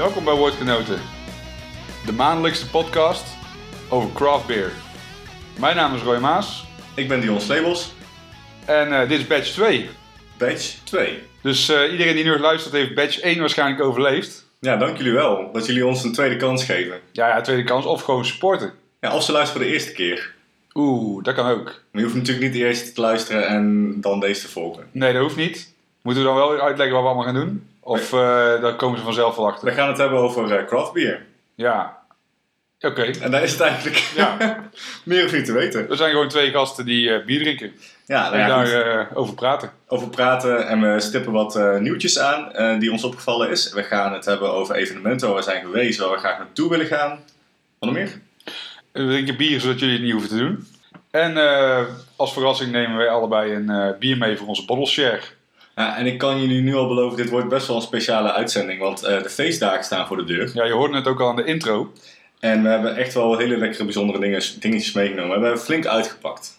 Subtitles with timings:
[0.00, 0.98] Welkom bij Woordgenoten,
[2.06, 3.24] de maandelijkse podcast
[3.88, 4.72] over craft beer.
[5.58, 7.92] Mijn naam is Roy Maas Ik ben Dion Slebels,
[8.64, 9.88] en eh, dit is batch 2.
[10.38, 11.22] batch 2.
[11.42, 14.46] Dus eh, iedereen die nu luistert heeft batch 1 waarschijnlijk overleefd.
[14.60, 17.00] Ja, dank jullie wel dat jullie ons een tweede kans geven.
[17.12, 18.72] Ja, ja, tweede kans of gewoon supporten.
[19.00, 20.34] Ja, of ze luisteren voor de eerste keer.
[20.74, 21.64] Oeh, dat kan ook.
[21.64, 24.86] Maar je hoeft natuurlijk niet eerst te luisteren en dan deze te volgen.
[24.92, 25.72] Nee, dat hoeft niet.
[26.02, 27.68] Moeten we dan wel uitleggen wat we allemaal gaan doen?
[27.90, 28.18] Of eh,
[28.60, 29.68] daar komen ze vanzelf wel achter?
[29.68, 31.26] We gaan het hebben over eh, craft beer.
[31.54, 31.98] Ja.
[32.80, 33.02] Oké.
[33.02, 34.36] En daar is het eigenlijk Ja.
[35.04, 35.90] meer of niet te weten.
[35.90, 37.72] Er zijn gewoon twee gasten die eh, bier drinken.
[38.06, 39.72] Ja, nou En daar over praten.
[39.86, 43.72] over praten en we stippen wat nieuwtjes aan die ons opgevallen is.
[43.72, 46.86] We gaan het hebben over evenementen waar we zijn geweest, waar we graag naartoe willen
[46.86, 47.10] gaan.
[47.78, 48.20] Wat nog meer?
[48.92, 50.66] We drinken bier zodat jullie het niet hoeven te doen.
[51.10, 51.36] En
[52.16, 55.20] als verrassing nemen wij allebei een bier mee voor onze bottle share.
[55.80, 58.80] Ja, en ik kan jullie nu al beloven, dit wordt best wel een speciale uitzending,
[58.80, 60.50] want eh, de feestdagen staan voor de deur.
[60.54, 61.92] Ja, je hoorde het ook al aan de intro.
[62.40, 65.38] En we hebben echt wel hele lekkere, bijzondere dingen, dingetjes meegenomen.
[65.38, 66.58] We hebben flink uitgepakt.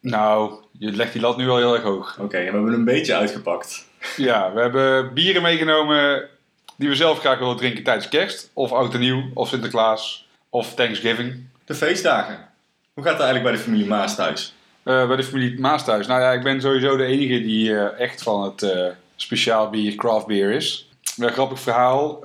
[0.00, 2.18] Nou, je legt die lat nu al heel erg hoog.
[2.18, 3.86] Oké, we hebben een beetje uitgepakt.
[4.16, 6.28] Ja, we hebben bieren meegenomen
[6.76, 8.50] die we zelf graag willen drinken tijdens kerst.
[8.52, 11.46] Of oud en nieuw, of Sinterklaas, of Thanksgiving.
[11.64, 12.48] De feestdagen.
[12.94, 14.54] Hoe gaat het eigenlijk bij de familie Maas thuis?
[14.82, 16.06] Eh, bij de familie Maas thuis.
[16.06, 18.86] Nou ja, ik ben sowieso de enige die eh, echt van het eh,
[19.16, 20.88] speciaal bier, craft beer is.
[21.16, 22.20] Een grappig verhaal,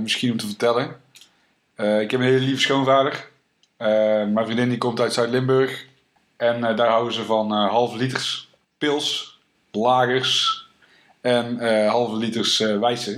[0.00, 0.84] misschien om te vertellen.
[1.76, 3.28] Ik heb een hele lieve schoonvader.
[3.76, 5.86] Mijn vriendin die komt uit Zuid-Limburg.
[6.36, 9.38] En daar houden ze van halve liters pils,
[9.70, 10.66] lagers
[11.20, 13.14] en halve liters wijzen.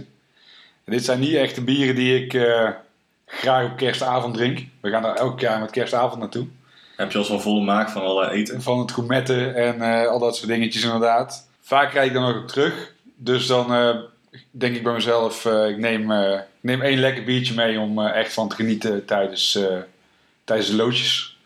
[0.84, 2.32] En dit zijn niet echt de bieren die ik
[3.26, 4.66] graag op kerstavond drink.
[4.80, 6.46] We gaan daar elk jaar met kerstavond naartoe.
[6.96, 8.62] Heb je al zo'n volle maak van alle eten?
[8.62, 11.48] Van het gourmetten en eh, al dat soort dingetjes inderdaad.
[11.60, 12.92] Vaak rijd ik dan ook terug.
[13.16, 13.96] Dus dan eh,
[14.50, 18.32] denk ik bij mezelf, eh, ik, neem, ik neem één lekker biertje mee om echt
[18.32, 19.58] van te genieten tijdens,
[20.44, 21.38] tijdens de loodjes.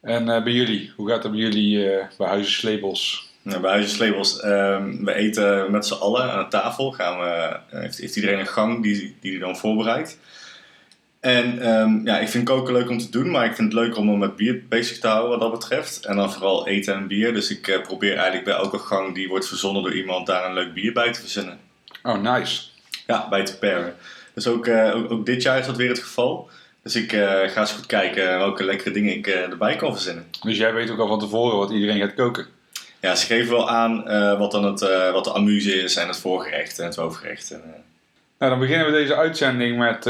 [0.00, 1.86] En bij jullie, hoe gaat het bij jullie
[2.18, 3.28] bij Huizen Sleebels?
[3.42, 6.92] Nou, bij Huisje Slebels, ehm, we eten met z'n allen aan de tafel.
[6.92, 10.18] Gaan we, heeft, heeft iedereen een gang die, die hij dan voorbereidt.
[11.20, 13.96] En ehm, ja, ik vind koken leuk om te doen, maar ik vind het leuk
[13.96, 16.04] om me met bier bezig te houden wat dat betreft.
[16.04, 17.34] En dan vooral eten en bier.
[17.34, 20.54] Dus ik eh, probeer eigenlijk bij elke gang die wordt verzonnen door iemand daar een
[20.54, 21.58] leuk bier bij te verzinnen.
[22.02, 22.62] Oh, nice.
[23.06, 23.94] Ja, bij te paren.
[24.34, 26.50] Dus ook, eh, ook, ook dit jaar is dat weer het geval.
[26.82, 30.26] Dus ik eh, ga eens goed kijken welke lekkere dingen ik erbij kan verzinnen.
[30.42, 32.46] Dus jij weet ook al van tevoren wat iedereen gaat koken.
[33.00, 34.04] Ja, ze geven wel aan
[34.38, 34.80] wat, dan het,
[35.12, 37.50] wat de amuse is en het voorgerecht en het hoofdgerecht.
[37.50, 37.62] En,
[38.38, 40.06] Nou, dan beginnen we deze uitzending met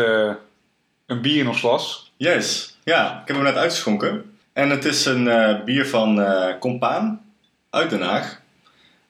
[1.10, 2.12] een bier in ons glas.
[2.16, 4.36] Yes, ja, ik heb hem net uitgeschonken.
[4.52, 7.20] En het is een eh, bier van eh Compaan
[7.70, 8.40] uit Den Haag.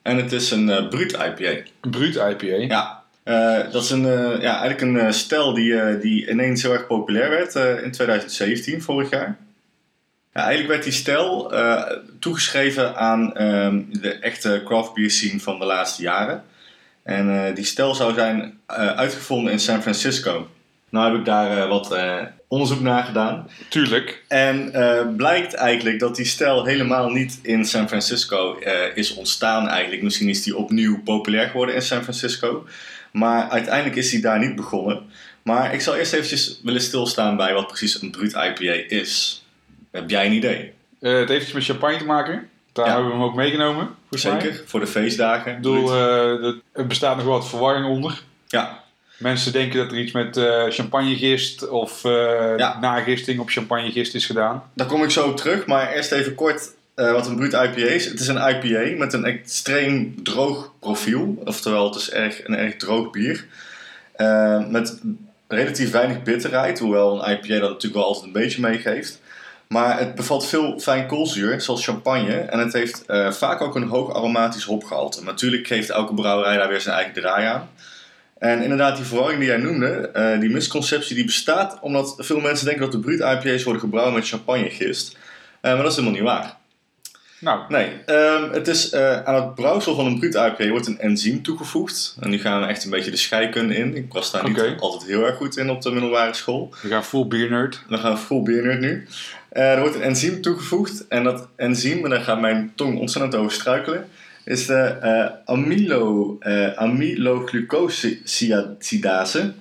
[0.03, 1.62] En het is een eh Brut IPA.
[1.81, 2.56] Brut IPA.
[2.56, 3.03] Ja,
[3.71, 4.06] dat is een,
[4.41, 9.11] ja, eigenlijk een eh, stijl die, die ineens heel erg populair werd in 2017, vorig
[9.11, 9.37] jaar.
[10.32, 11.53] Ja, eigenlijk werd die stijl
[12.19, 16.44] toegeschreven aan ehm, de echte craft beer scene van de laatste jaren.
[17.03, 20.49] En die stijl zou zijn uitgevonden in San Francisco.
[20.90, 22.16] Nou heb ik daar eh, wat eh,
[22.48, 23.50] onderzoek naar gedaan.
[23.68, 24.24] Tuurlijk.
[24.28, 28.58] En eh, blijkt eigenlijk dat die stijl helemaal niet in San Francisco
[28.94, 30.02] is ontstaan eigenlijk.
[30.02, 32.66] Misschien is die opnieuw populair geworden in San Francisco.
[33.12, 35.02] Maar uiteindelijk is die daar niet begonnen.
[35.42, 39.44] Maar ik zal eerst eventjes willen stilstaan bij wat precies een Brut IPA is.
[39.90, 40.72] Heb jij een idee?
[41.00, 42.48] Het heeft iets met champagne te maken.
[42.72, 42.92] Daar Ja.
[42.92, 43.88] hebben we hem ook meegenomen.
[44.10, 44.20] mij.
[44.20, 45.50] Zeker, voor de feestdagen.
[45.50, 45.94] Ik bedoel,
[46.72, 48.22] er bestaat nog wat verwarring onder.
[48.48, 48.82] ja,
[49.20, 52.03] Mensen denken dat er iets met eh champagnegist of
[52.56, 52.78] Ja.
[52.81, 54.62] nagisting op champagnegist is gedaan.
[54.75, 55.66] daar kom ik zo op terug.
[55.66, 58.04] Maar eerst even kort eh, wat een Brut IPA is.
[58.06, 61.42] Het is een IPA met een extreem droog profiel.
[61.44, 63.44] Oftewel, het is erg, een erg droog bier.
[64.69, 65.00] Met
[65.48, 66.78] relatief weinig bitterheid.
[66.78, 69.20] Hoewel een IPA dat natuurlijk wel altijd een beetje meegeeft.
[69.69, 72.34] Maar het bevat veel fijn koolzuur, zoals champagne.
[72.34, 75.22] En het heeft vaak ook een hoog aromatisch hopgehalte.
[75.25, 77.69] Natuurlijk geeft elke brouwerij daar weer zijn eigen draai aan.
[78.40, 82.64] En inderdaad, die verwarring die jij noemde, eh, die misconceptie, die bestaat omdat veel mensen
[82.66, 85.16] denken dat de Brut IPA's worden gebrouwen met champagnegist.
[85.60, 86.56] Eh, maar dat is helemaal niet waar.
[87.38, 90.98] Nou, Nee, ehm, het is, eh, aan het brouwsel van een Brut IPA wordt een
[90.98, 92.16] enzym toegevoegd.
[92.20, 93.96] En nu gaan we echt een beetje de scheikunde in.
[93.96, 96.75] Ik was daar niet altijd heel erg goed in op de middelbare school.
[96.82, 97.82] we gaan full beer nerd.
[97.88, 99.06] We gaan full beer nerd nu.
[99.48, 101.06] Er wordt een enzym toegevoegd.
[101.08, 104.08] En dat enzym, en daar gaat mijn tong ontzettend over struikelen,
[104.50, 109.52] is de eh amylo, eh amyloglucosidase.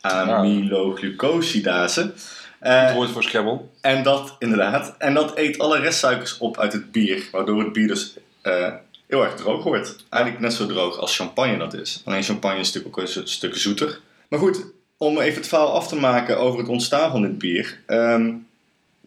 [0.00, 2.12] Amyloglucosidase.
[2.60, 3.70] Eh, Het woord voor schebbel.
[3.80, 7.28] en dat, inderdaad, en dat eet alle restsuikers op uit het bier.
[7.32, 8.16] Waardoor het bier dus
[9.06, 9.96] heel erg droog wordt.
[10.08, 12.02] Eigenlijk net zo droog als champagne dat is.
[12.04, 14.00] Alleen champagne is natuurlijk ook een stu- stuk zoeter.
[14.28, 14.64] Maar goed,
[14.96, 17.78] om even het verhaal af te maken over het ontstaan van dit bier.
[17.86, 18.32] Ehm,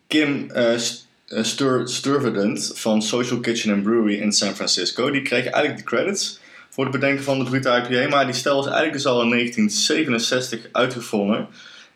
[0.07, 0.77] Kim eh,
[1.25, 6.39] Stur Sturvedant van Social Kitchen and Brewery in San Francisco, die kreeg eigenlijk de credits
[6.69, 8.09] voor het bedenken van de Brute IPA.
[8.09, 11.47] Maar die stijl is eigenlijk dus al in 1967 uitgevonden.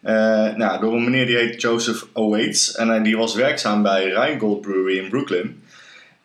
[0.01, 2.75] eh, nou, door een meneer die heet Joseph Oates.
[2.75, 5.63] En eh, die was werkzaam bij Rheingold Brewery in Brooklyn.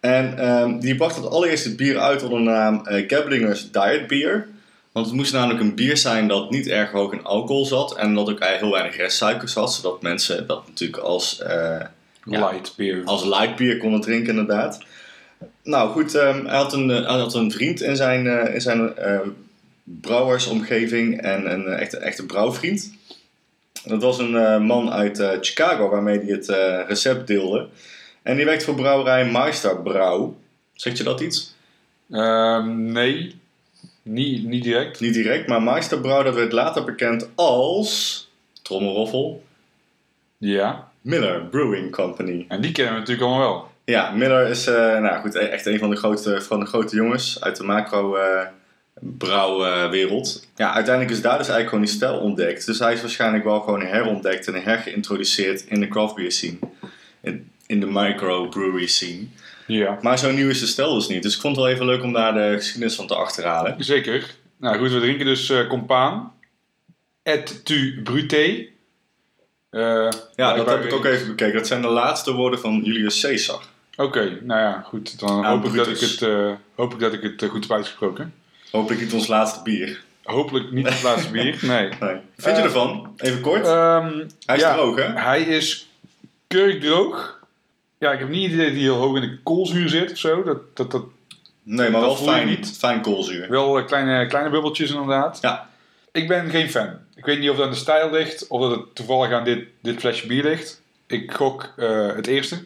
[0.00, 4.48] En ehm, die bracht het allereerste bier uit onder de naam eh Gablinger's Diet Beer.
[4.92, 7.96] Want het moest namelijk een bier zijn dat niet erg hoog in alcohol zat.
[7.96, 9.74] En dat ook heel weinig restsuikers had.
[9.74, 11.80] Zodat mensen dat natuurlijk als, eh.
[12.24, 13.04] Light beer.
[13.04, 14.82] als light bier konden drinken inderdaad.
[15.62, 18.96] Nou goed, ehm, hij, had een, hij had een vriend in zijn, eh, in zijn
[18.96, 19.20] eh,
[19.84, 21.20] brouwersomgeving.
[21.20, 22.92] En een eh, echte, echte brouwvriend.
[23.84, 26.48] Dat was een eh, man uit Chicago waarmee hij het
[26.88, 27.68] recept deelde.
[28.22, 30.36] En die werkt voor brouwerij Meister Brouw.
[30.72, 31.54] Zegt je dat iets?
[32.10, 33.40] Ehm, nee,
[34.02, 35.00] niet, niet direct.
[35.00, 38.22] Niet direct, maar Meister Brouw dat werd later bekend als...
[38.62, 39.44] Trommelroffel.
[40.38, 42.44] Ja, Miller Brewing Company.
[42.48, 43.70] en die kennen we natuurlijk allemaal wel.
[43.84, 46.96] Ja, Miller is eh, nou goed, e- echt een van de grote, van de grote
[46.96, 48.46] jongens uit de macro eh,
[49.00, 50.46] brouwwereld.
[50.56, 52.66] ja, uiteindelijk is daar dus eigenlijk gewoon die stijl ontdekt.
[52.66, 56.58] Dus hij is waarschijnlijk wel gewoon herontdekt en hergeïntroduceerd in de craft beer scene.
[57.20, 59.22] In, in de micro brewery scene.
[59.66, 61.22] Ja, Maar zo nieuw is de stijl dus niet.
[61.22, 63.74] Dus ik vond het wel even leuk om daar de geschiedenis van te achterhalen.
[63.78, 64.34] zeker.
[64.58, 66.32] Nou goed, we drinken dus eh Compaan.
[67.22, 68.68] Et tu brute.
[69.74, 71.54] Eh, Ja, dat heb ik ook even bekeken.
[71.58, 73.62] Dat zijn de laatste woorden van Julius Caesar.
[73.96, 75.20] Oké, nou ja, goed.
[75.20, 77.62] Dan Ja, hoop, ik dat ik, het, eh, hoop ik dat ik het eh, goed
[77.62, 78.34] heb uitgesproken.
[78.70, 80.02] Hopelijk niet ons laatste bier.
[80.22, 81.58] Hopelijk niet het laatste bier.
[81.72, 81.88] Nee.
[82.00, 82.16] Nee.
[82.36, 83.12] Vind je Eh, ervan?
[83.16, 83.66] Even kort.
[83.66, 84.12] Ehm,
[84.46, 85.02] hij is ja, droog, hè?
[85.20, 85.88] Hij is
[86.46, 87.38] kurkdroog.
[87.98, 90.18] Ja, ik heb niet het idee dat hij heel hoog in de koolzuur zit of
[90.18, 90.42] zo.
[90.42, 91.04] Dat, dat, dat,
[91.62, 92.76] Nee, maar dat wel fijn, niet.
[92.78, 93.48] fijn koolzuur.
[93.50, 95.38] wel eh, kleine, kleine bubbeltjes inderdaad.
[95.40, 95.68] Ja.
[96.14, 96.98] Ik ben geen fan.
[97.14, 99.66] Ik weet niet of dat aan de stijl ligt of dat het toevallig aan dit,
[99.80, 100.82] dit flesje bier ligt.
[101.06, 102.64] Ik gok eh, het eerste.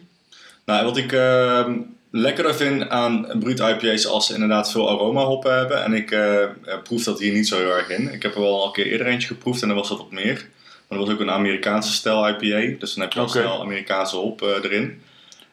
[0.65, 1.73] Nou, wat ik ehm
[2.11, 5.83] lekkerder vind aan Brut IPA's als ze inderdaad veel aroma hoppen hebben.
[5.83, 6.49] En ik eh, eh,
[6.83, 8.13] proef dat hier niet zo heel erg in.
[8.13, 10.11] Ik heb er wel al een keer eerder eentje geproefd en dan was dat wat
[10.11, 10.47] meer.
[10.87, 12.79] Maar dat was ook een Amerikaanse stijl IPA.
[12.79, 13.39] Dus dan heb je al Oké.
[13.39, 15.01] snel Amerikaanse hop erin.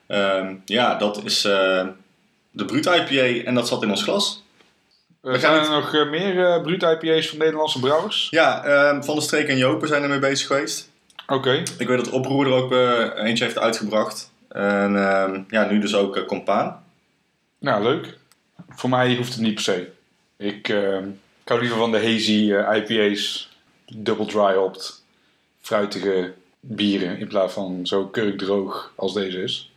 [0.06, 1.42] Ehm, ja, dat is
[2.50, 4.44] de Brut IPA en dat zat in ons glas.
[5.26, 8.28] Eh, We zijn gaan er nog eh, meer eh Brut IPA's van Nederlandse brouwers?
[8.30, 10.90] Ja, ehm, Van de Streek en Jopen zijn ermee bezig geweest.
[11.26, 11.62] Oké.
[11.78, 14.30] Ik weet dat Oproer er ook eh, eentje heeft uitgebracht.
[14.48, 16.84] En ehm, ja, nu dus ook eh, Compaan.
[17.58, 18.18] Nou, leuk.
[18.68, 19.90] Voor mij hoeft het niet per se.
[20.36, 20.96] Ik, eh,
[21.42, 23.50] ik hou liever van de hazy eh, IPA's,
[23.86, 25.02] double dry hopped,
[25.60, 29.70] fruitige bieren in plaats van zo kurkdroog als deze is.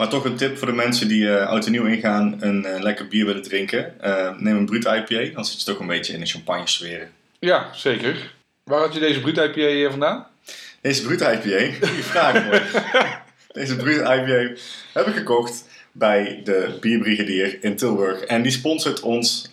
[0.00, 2.82] Maar toch een tip voor de mensen die eh oud en nieuw ingaan een eh,
[2.82, 4.00] lekker bier willen drinken.
[4.00, 7.10] Eh, neem een Brut IPA, dan zit je toch een beetje in de champagne sfeer.
[7.38, 8.34] Ja, zeker.
[8.64, 10.26] Waar had je deze Brut IPA vandaan?
[10.80, 12.62] Deze Brut IPA, goede vraag mooi.
[13.60, 14.60] Deze Brut IPA
[14.92, 18.20] heb ik gekocht bij de Bierbrigadier in Tilburg.
[18.20, 19.50] En die sponsort ons,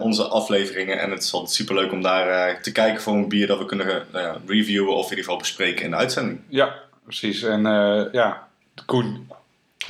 [0.00, 1.00] onze afleveringen.
[1.00, 3.64] En het is altijd super leuk om daar te kijken voor een bier dat we
[3.64, 4.06] kunnen
[4.46, 6.40] reviewen of in ieder geval bespreken in de uitzending.
[6.48, 6.74] Ja,
[7.04, 7.42] precies.
[7.42, 7.62] En
[8.12, 8.48] ja,
[8.86, 9.28] Koen,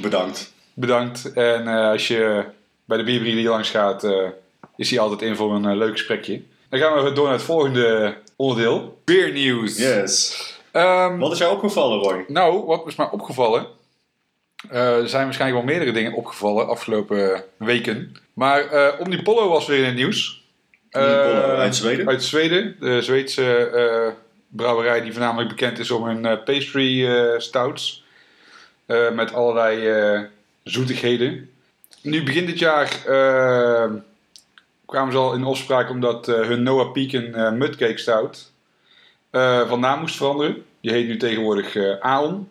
[0.01, 0.53] Bedankt.
[0.75, 1.33] bedankt.
[1.33, 2.45] En eh, als je
[2.85, 4.29] bij de bierbrieven die langs gaat, eh,
[4.77, 6.43] is hij altijd in voor een eh, leuk gesprekje.
[6.69, 9.01] Dan gaan we door naar het volgende onderdeel.
[9.05, 9.79] Beer nieuws.
[9.79, 10.37] Yes.
[10.73, 12.25] Ehm, Wat is jou opgevallen, Roy?
[12.29, 13.67] Nou, wat is mij opgevallen?
[14.71, 18.17] eh, er zijn waarschijnlijk wel meerdere dingen opgevallen afgelopen weken.
[18.35, 20.45] Maar eh Omnipollo was weer in het nieuws.
[20.93, 22.09] Omnipollo Eh, uit Zweden?
[22.09, 22.77] Uit Zweden.
[22.81, 24.13] De Zweedse eh,
[24.49, 28.05] brouwerij die voornamelijk bekend is om hun pastry eh, stouts.
[28.91, 30.21] Eh, met allerlei eh,
[30.63, 31.51] zoetigheden.
[32.03, 33.91] Nu begin dit jaar eh,
[34.87, 38.53] kwamen ze al in opspraak omdat hun Noah eh, Mudcake Stout
[39.69, 40.65] van naam moest veranderen.
[40.81, 42.49] Die heet nu tegenwoordig Aon.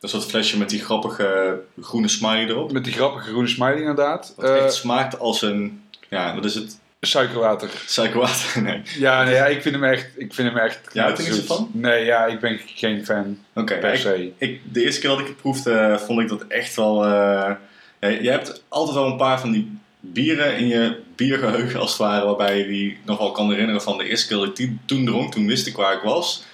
[0.00, 2.72] Dat is dat flesje met die grappige groene smiley erop.
[2.72, 4.34] Met die grappige groene smiley inderdaad.
[4.38, 5.82] Eh, echt smaakt als een...
[6.08, 6.78] Ja, wat is het?
[7.06, 7.70] Suikerwater.
[7.86, 8.62] Suikerwater?
[8.62, 8.82] Nee.
[8.98, 10.06] Ja, nee, ja, ik vind hem echt.
[10.16, 11.70] Ik vind hem echt Ja, wat is ervan?
[11.72, 14.32] Nee, ja, ik ben geen fan Oké, per ik, se.
[14.38, 17.06] ik, de eerste keer dat ik het proefde, eh, vond ik dat echt wel...
[17.06, 17.58] ja,
[18.00, 22.24] je hebt altijd wel een paar van die bieren in je biergeheugen als het ware,
[22.26, 25.04] waarbij je die nog wel kan herinneren van de eerste keer dat ik die toen
[25.04, 26.44] dronk, toen wist ik waar ik was.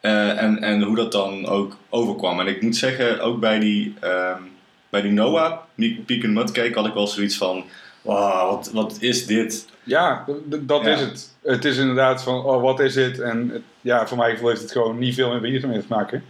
[0.00, 2.40] Eh, en, en hoe dat dan ook overkwam.
[2.40, 4.42] En ik moet zeggen, ook bij die, ehm,
[4.90, 7.64] bij die Noah, die Pecan Mudcake, had ik wel zoiets van...
[8.02, 9.66] Wauw, wat, wat is dit?
[9.82, 10.88] Ja, dat Ja.
[10.88, 11.36] is het.
[11.42, 13.20] Het is inderdaad van, oh, wat is dit?
[13.20, 16.24] En het- ja, voor mij heeft het gewoon niet veel met bier mee te maken.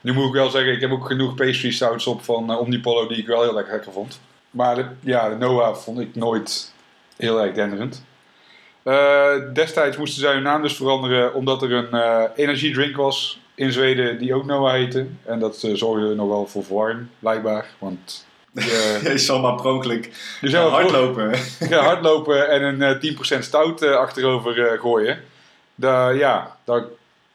[0.00, 3.06] Nu moet ik wel zeggen, ik heb ook genoeg pastry stouts op van uh, Omnipollo
[3.08, 4.20] die ik wel heel lekker lekker vond.
[4.50, 6.72] Maar de, ja, de Noah vond ik nooit
[7.16, 8.04] heel erg denderend.
[8.82, 13.72] Eh, destijds moesten zij hun naam dus veranderen omdat er een eh, energiedrink was in
[13.72, 15.06] Zweden die ook Noah heette.
[15.24, 17.66] En dat eh, zorgde nog wel voor verwarring, blijkbaar.
[17.78, 21.30] Want eh, Je zal maar pronkelijk je zou wel hardlopen.
[21.70, 25.20] ja, hardlopen en een eh, 10% stout eh, achterover eh, gooien.
[25.74, 26.84] Da, ja, dat,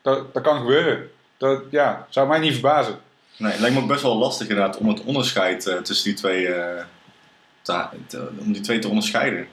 [0.01, 1.09] dat, dat kan gebeuren.
[1.37, 2.99] Dat ja, zou mij niet verbazen.
[3.37, 6.13] Nee, het lijkt me ook best wel lastig inderdaad om het onderscheid eh, tussen die
[6.17, 6.83] twee, eh,
[7.61, 9.47] te, te- om die twee te onderscheiden.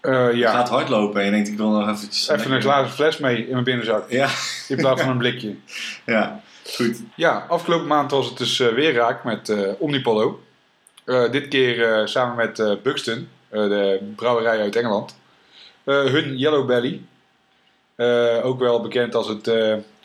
[0.00, 2.28] Eh, Je ja, gaat hardlopen en je denkt ik wil nog eventjes...
[2.28, 4.10] even een glazen fles mee in mijn binnenzak.
[4.10, 4.28] Ja,
[4.68, 5.54] In plaats van een blikje.
[6.06, 6.40] ja,
[6.74, 7.00] goed.
[7.14, 10.40] Ja, afgelopen maand was het dus eh, weer raak met eh, Omnipollo.
[11.06, 15.16] Eh, dit keer eh, samen met eh, Buxton, de brouwerij uit Engeland.
[15.84, 17.02] Hun Yellow Belly.
[18.42, 19.50] Ook wel bekend als het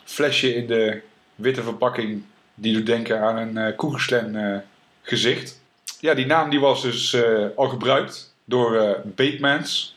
[0.04, 1.00] flesje in de
[1.34, 2.22] witte verpakking
[2.54, 3.76] die doet denken aan een
[4.36, 4.58] eh,
[5.02, 5.60] gezicht.
[6.00, 7.16] Ja, die naam die was dus
[7.56, 9.96] al gebruikt door Batemans.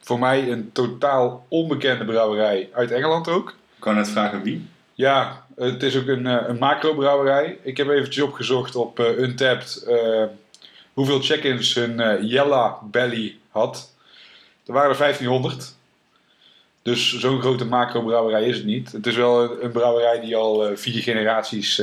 [0.00, 3.48] Voor mij een totaal onbekende brouwerij uit Engeland ook.
[3.48, 4.68] Ik kan net vragen wie.
[4.94, 7.58] Ja, het is ook een, eh, een macro-brouwerij.
[7.62, 10.24] Ik heb eventjes opgezocht op eh, Untapped eh,
[10.92, 13.92] hoeveel check-ins hun eh, Yella Belly had.
[14.66, 15.74] Er waren er 1500.
[16.82, 18.92] Dus zo'n grote macro-brouwerij is het niet.
[18.92, 21.82] Het is wel een, een brouwerij die al vier generaties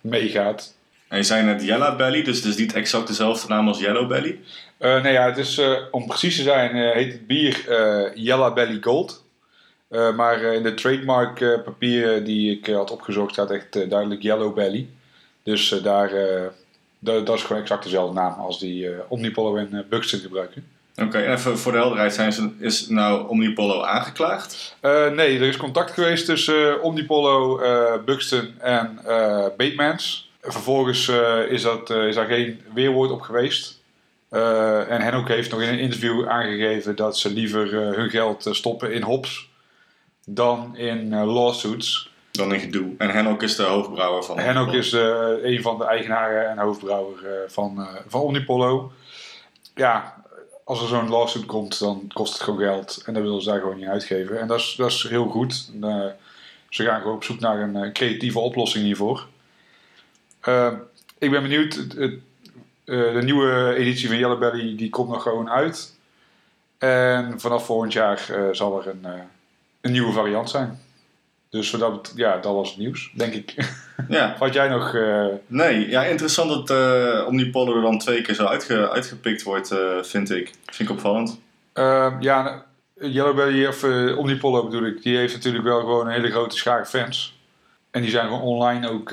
[0.00, 0.74] meegaat.
[1.08, 4.08] En je zei net Yellow Belly, dus het is niet exact dezelfde naam als Yellow
[4.08, 4.40] Belly.
[4.78, 7.64] Eh, nou ja, het is, om precies te zijn, heet het bier
[8.14, 9.23] Yella Belly Gold.
[9.94, 14.22] Eh, maar eh, in de trademark eh, papieren die ik had opgezocht staat echt duidelijk
[14.22, 14.88] Yellow Belly.
[15.42, 16.10] Dus daar,
[16.98, 20.66] da- dat is gewoon exact dezelfde naam als die Omnipollo en Buxton gebruiken.
[21.02, 24.76] Oké, en even voor de helderheid, zijn ze, is nou Omnipollo aangeklaagd?
[25.12, 27.60] Nee, er is contact geweest tussen eh, Omnipollo,
[28.04, 28.98] Buxton en
[29.56, 30.30] Batemans.
[30.40, 31.08] Vervolgens
[31.48, 33.80] is, dat, is daar geen weerwoord op geweest.
[34.88, 39.02] En Henok heeft nog in een interview aangegeven dat ze liever hun geld stoppen in
[39.02, 39.52] hops
[40.26, 42.12] dan in eh, lawsuits.
[42.30, 42.94] Dan in gedoe.
[42.98, 47.26] En Henok is de hoofdbrouwer van Henok is eh, een van de eigenaren en hoofdbrouwer
[47.26, 48.92] eh, van, van Omnipollo.
[49.74, 50.22] Ja,
[50.64, 53.02] als er zo'n lawsuit komt, dan kost het gewoon geld.
[53.06, 54.40] En dat willen ze daar gewoon niet uitgeven.
[54.40, 55.70] En dat is, dat is heel goed.
[55.72, 56.16] En,
[56.68, 59.26] ze gaan gewoon op zoek naar een creatieve oplossing hiervoor.
[60.40, 60.72] Eh,
[61.18, 61.90] ik ben benieuwd.
[62.84, 65.96] De nieuwe editie van Yellow Belly die komt nog gewoon uit.
[66.78, 69.06] En vanaf volgend jaar zal er een,
[69.84, 70.78] een nieuwe variant zijn.
[71.50, 73.54] Dus dat, ja, dat was het nieuws, denk ik.
[74.08, 74.94] Ja, Wat jij nog...
[74.94, 80.02] eh, nee, ja, interessant dat eh Omnipollo dan twee keer zo uitge, uitgepikt wordt, eh,
[80.02, 80.50] vind ik.
[80.66, 81.40] Vind ik opvallend.
[81.72, 82.60] Ehm, ja, nou,
[83.12, 83.84] Yellow Belly, of
[84.16, 87.38] Omnipollo bedoel ik, die heeft natuurlijk wel gewoon een hele grote schare fans.
[87.90, 89.08] En die zijn gewoon online ook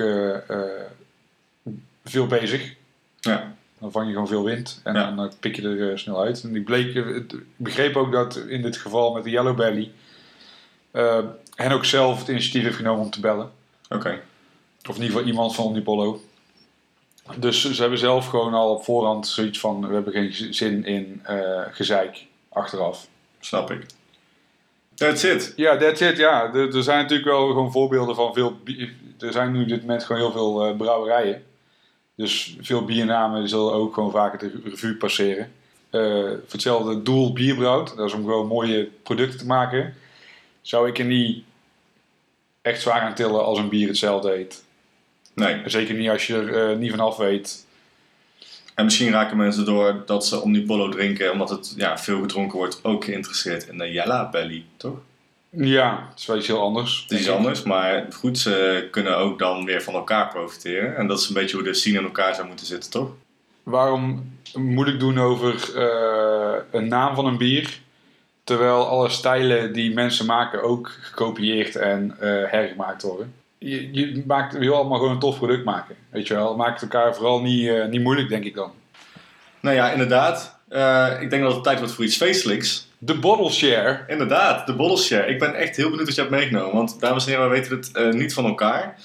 [2.04, 2.74] veel bezig.
[3.20, 5.10] Ja, Dan vang je gewoon veel wind en Ja.
[5.10, 6.42] dan pik je er snel uit.
[6.42, 9.56] En ik, bleek, ik begreep ook dat in dit geval met de Yellow
[10.92, 11.18] Eh
[11.54, 13.50] hen ook zelf het initiatief heeft genomen om te bellen.
[13.88, 14.20] oké.
[14.88, 16.20] Of in ieder geval iemand van Omnipollo.
[17.36, 21.20] Dus ze hebben zelf gewoon al op voorhand zoiets van: we hebben geen zin in
[21.24, 23.08] eh, gezeik achteraf.
[23.40, 23.86] Snap ik.
[24.94, 25.52] That's it.
[25.56, 26.16] Ja, that's it.
[26.16, 28.60] Ja, er, er zijn natuurlijk wel gewoon voorbeelden van veel.
[29.18, 31.44] Er zijn nu op dit moment gewoon heel veel eh, brouwerijen.
[32.14, 35.52] Dus veel biernamen zullen ook gewoon vaker de revue passeren.
[35.90, 39.94] Voor hetzelfde doel bierbrouwt, dat is om gewoon mooie producten te maken.
[40.62, 41.44] Zou ik er niet
[42.62, 44.64] echt zwaar aan tillen als een bier hetzelfde heet.
[45.34, 45.62] Nee.
[45.64, 47.66] Zeker niet als je er eh, niet vanaf weet.
[48.74, 52.84] En misschien raken mensen door dat ze Omnipollo drinken, omdat het ja, veel gedronken wordt,
[52.84, 54.98] ook geïnteresseerd in de Yellow Belly, toch?
[55.50, 57.06] Ja, het is wel iets heel anders.
[57.08, 60.96] Het is anders, maar goed, ze kunnen ook dan weer van elkaar profiteren.
[60.96, 63.10] En dat is een beetje hoe de scene in elkaar zou moeten zitten, toch?
[63.62, 67.80] Waarom moeilijk doen over eh, een naam van een bier,
[68.44, 73.34] terwijl alle stijlen die mensen maken ook gekopieerd en eh, hergemaakt worden?
[73.58, 76.56] Je, je, maakt, je wil allemaal gewoon een tof product maken, weet je wel.
[76.56, 78.72] Maakt elkaar vooral niet, eh, niet moeilijk, denk ik dan.
[79.60, 80.60] Nou ja, inderdaad.
[80.68, 82.88] Eh, ik denk dat het tijd wordt voor iets feestelijks.
[82.98, 84.04] De bottle share.
[84.06, 85.26] Inderdaad, de bottle share.
[85.26, 86.74] Ik ben echt heel benieuwd wat je hebt meegenomen.
[86.74, 88.98] Want dames en heren, wij weten het niet van elkaar.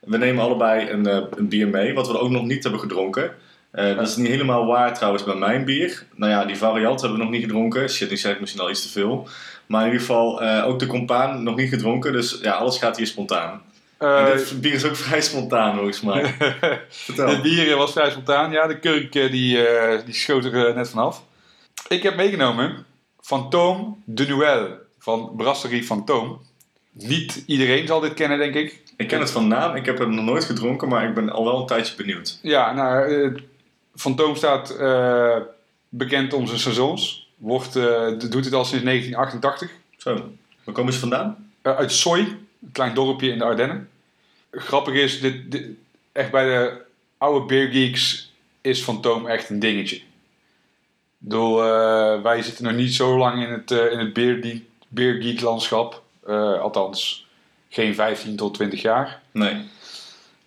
[0.00, 1.06] We nemen allebei een,
[1.38, 3.34] een bier mee, wat we ook nog niet hebben gedronken.
[3.70, 6.04] Eh, dat is niet helemaal waar trouwens bij mijn bier.
[6.14, 7.90] Nou ja, die variant hebben we nog niet gedronken.
[7.90, 9.28] Shit, die zei ik misschien al iets te veel.
[9.66, 12.12] Maar in ieder geval eh, ook de compaan nog niet gedronken.
[12.12, 13.62] Dus ja, alles gaat hier spontaan.
[13.98, 16.34] Dit bier is ook vrij spontaan volgens mij.
[16.88, 17.28] Vertel.
[17.28, 18.50] Het bier was vrij spontaan.
[18.52, 19.30] Ja, de kurk die,
[20.04, 21.22] die schoot er net vanaf.
[21.88, 22.84] Ik heb meegenomen
[23.30, 26.48] Fantôme de Noël van Brasserie Fantôme.
[26.92, 28.82] Niet iedereen zal dit kennen, denk ik.
[28.96, 29.76] Ik ken het van naam.
[29.76, 32.38] Ik heb het nog nooit gedronken, maar ik ben al wel een tijdje benieuwd.
[32.42, 33.34] Ja, nou,
[34.00, 35.36] Fantôme staat eh,
[35.88, 37.28] bekend om zijn saisons.
[37.36, 39.70] Wordt, eh, doet het al sinds 1988.
[39.96, 40.32] Zo,
[40.64, 41.50] waar komen ze vandaan?
[41.62, 43.88] Eh, uit Soy, een klein dorpje in de Ardennen.
[44.50, 45.66] Grappig is, dit, dit-
[46.12, 46.82] echt bij de
[47.18, 50.00] oude beer geeks is Fantoom echt een dingetje.
[51.18, 55.22] Bedoel, eh, wij zitten nog niet zo lang in het, in het beer, die- beer
[55.22, 56.02] geek landschap.
[56.60, 57.26] Althans,
[57.68, 59.22] geen 15 tot 20 jaar.
[59.30, 59.56] Nee.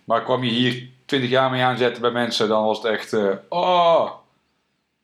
[0.04, 3.30] Maar kwam je hier 20 jaar mee aanzetten bij mensen, dan was het echt, eh,
[3.48, 4.10] oh.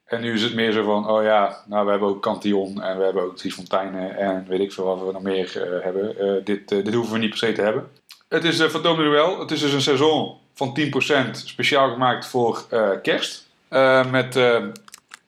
[0.04, 2.98] En nu is het meer zo van, oh ja, nou we hebben ook Cantillon en
[2.98, 6.18] we hebben ook Dries Fonteinen en weet ik veel wat we nog meer eh, hebben.
[6.18, 7.88] Eh, dit, dit hoeven we niet per se te hebben.
[8.28, 9.40] Het is uh, Fantoom de Duel.
[9.40, 10.78] Het is dus een seizoen van
[11.28, 12.66] 10% speciaal gemaakt voor
[13.02, 13.48] kerst.
[14.10, 14.38] Met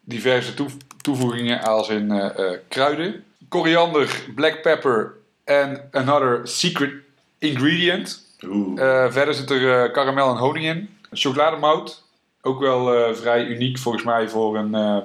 [0.01, 2.33] diverse toe- toevoegingen als in
[2.69, 5.15] kruiden, koriander, black pepper
[5.45, 6.93] en another secret
[7.39, 8.32] ingredient.
[8.43, 10.99] Eh, verder zit er eh, karamel en honing in.
[11.11, 12.03] Chocolademout.
[12.41, 15.03] Ook wel eh, vrij uniek volgens mij voor een,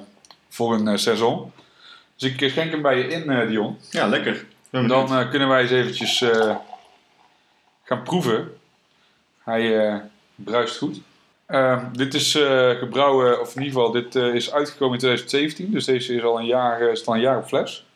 [0.48, 1.52] voor een seizoen.
[2.16, 3.78] Dus ik schenk hem bij je in, Dion.
[3.90, 4.46] ja, lekker.
[4.70, 6.24] Dan kunnen wij eens eventjes
[7.84, 8.56] gaan proeven.
[9.44, 10.02] Hij
[10.34, 11.00] bruist goed.
[11.46, 12.32] Ehm, dit is
[12.78, 15.70] gebrouwen, of in ieder geval, dit is uitgekomen in 2017.
[15.70, 17.86] Dus deze is al een jaar, staat al een jaar op fles.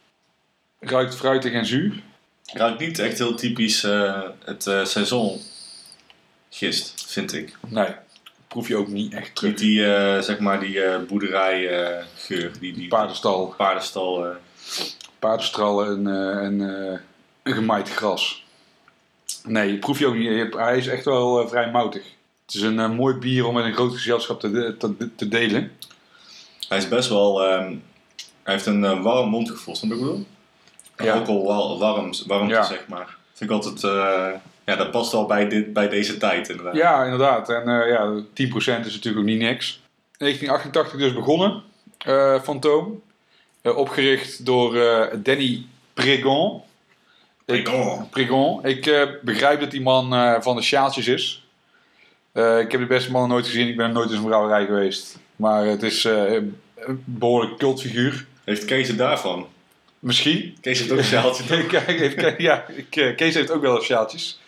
[0.80, 2.02] Ruikt fruitig en zuur.
[2.52, 5.40] Ruikt niet echt heel typisch eh, het eh, seizoen
[6.50, 7.56] gist, vind ik.
[7.68, 7.88] Nee,
[8.48, 9.50] proef je ook niet echt terug.
[9.50, 13.54] Niet die, eh, zeg maar, die boerderijgeur, die, die Paardenstal.
[15.18, 15.84] paardenstal.
[15.84, 16.06] en,
[16.40, 16.60] en
[17.42, 18.44] een gemaaid gras.
[19.44, 20.54] Nee, proef je ook niet.
[20.54, 22.02] Hij is echt wel vrij moutig.
[22.46, 25.72] Het is een mooi bier om met een groot gezelschap te, de- te, te delen.
[26.68, 27.42] Hij is best wel...
[27.44, 27.74] ehm,
[28.42, 30.26] hij heeft een warm mondgevoel, snap ik bedoel?
[30.96, 31.14] Ja.
[31.16, 32.62] Ook al wel warm, warmte, Ja.
[32.62, 33.16] zeg maar.
[33.32, 33.84] Vind ik altijd...
[33.84, 34.28] eh,
[34.66, 36.74] ja, dat past wel bij, dit, bij deze tijd, inderdaad.
[36.76, 37.48] Ja, inderdaad.
[37.48, 39.80] En eh, ja, 10% is natuurlijk ook niet niks.
[40.16, 41.62] 1988 dus begonnen,
[41.98, 43.02] eh Fantoom.
[43.62, 44.72] Opgericht door
[45.16, 46.62] Danny Pregon.
[47.44, 48.08] Ik- Pregon.
[48.08, 48.64] Pregon.
[48.66, 51.46] Ik eh, begrijp dat die man van de sjaaltjes is.
[52.34, 53.68] Ik heb de beste man nooit gezien.
[53.68, 55.18] Ik ben nooit in zijn brouwerij geweest.
[55.36, 56.60] Maar het is een
[57.04, 58.26] behoorlijk cultfiguur.
[58.44, 59.46] Heeft Kees het daarvan?
[60.02, 60.56] Misschien.
[60.60, 61.44] Kees heeft ook een sjaaltje.
[61.44, 61.66] toch?
[62.16, 64.40] Kijk, ja, ik, eh, Kees heeft ook wel sjaaltjes.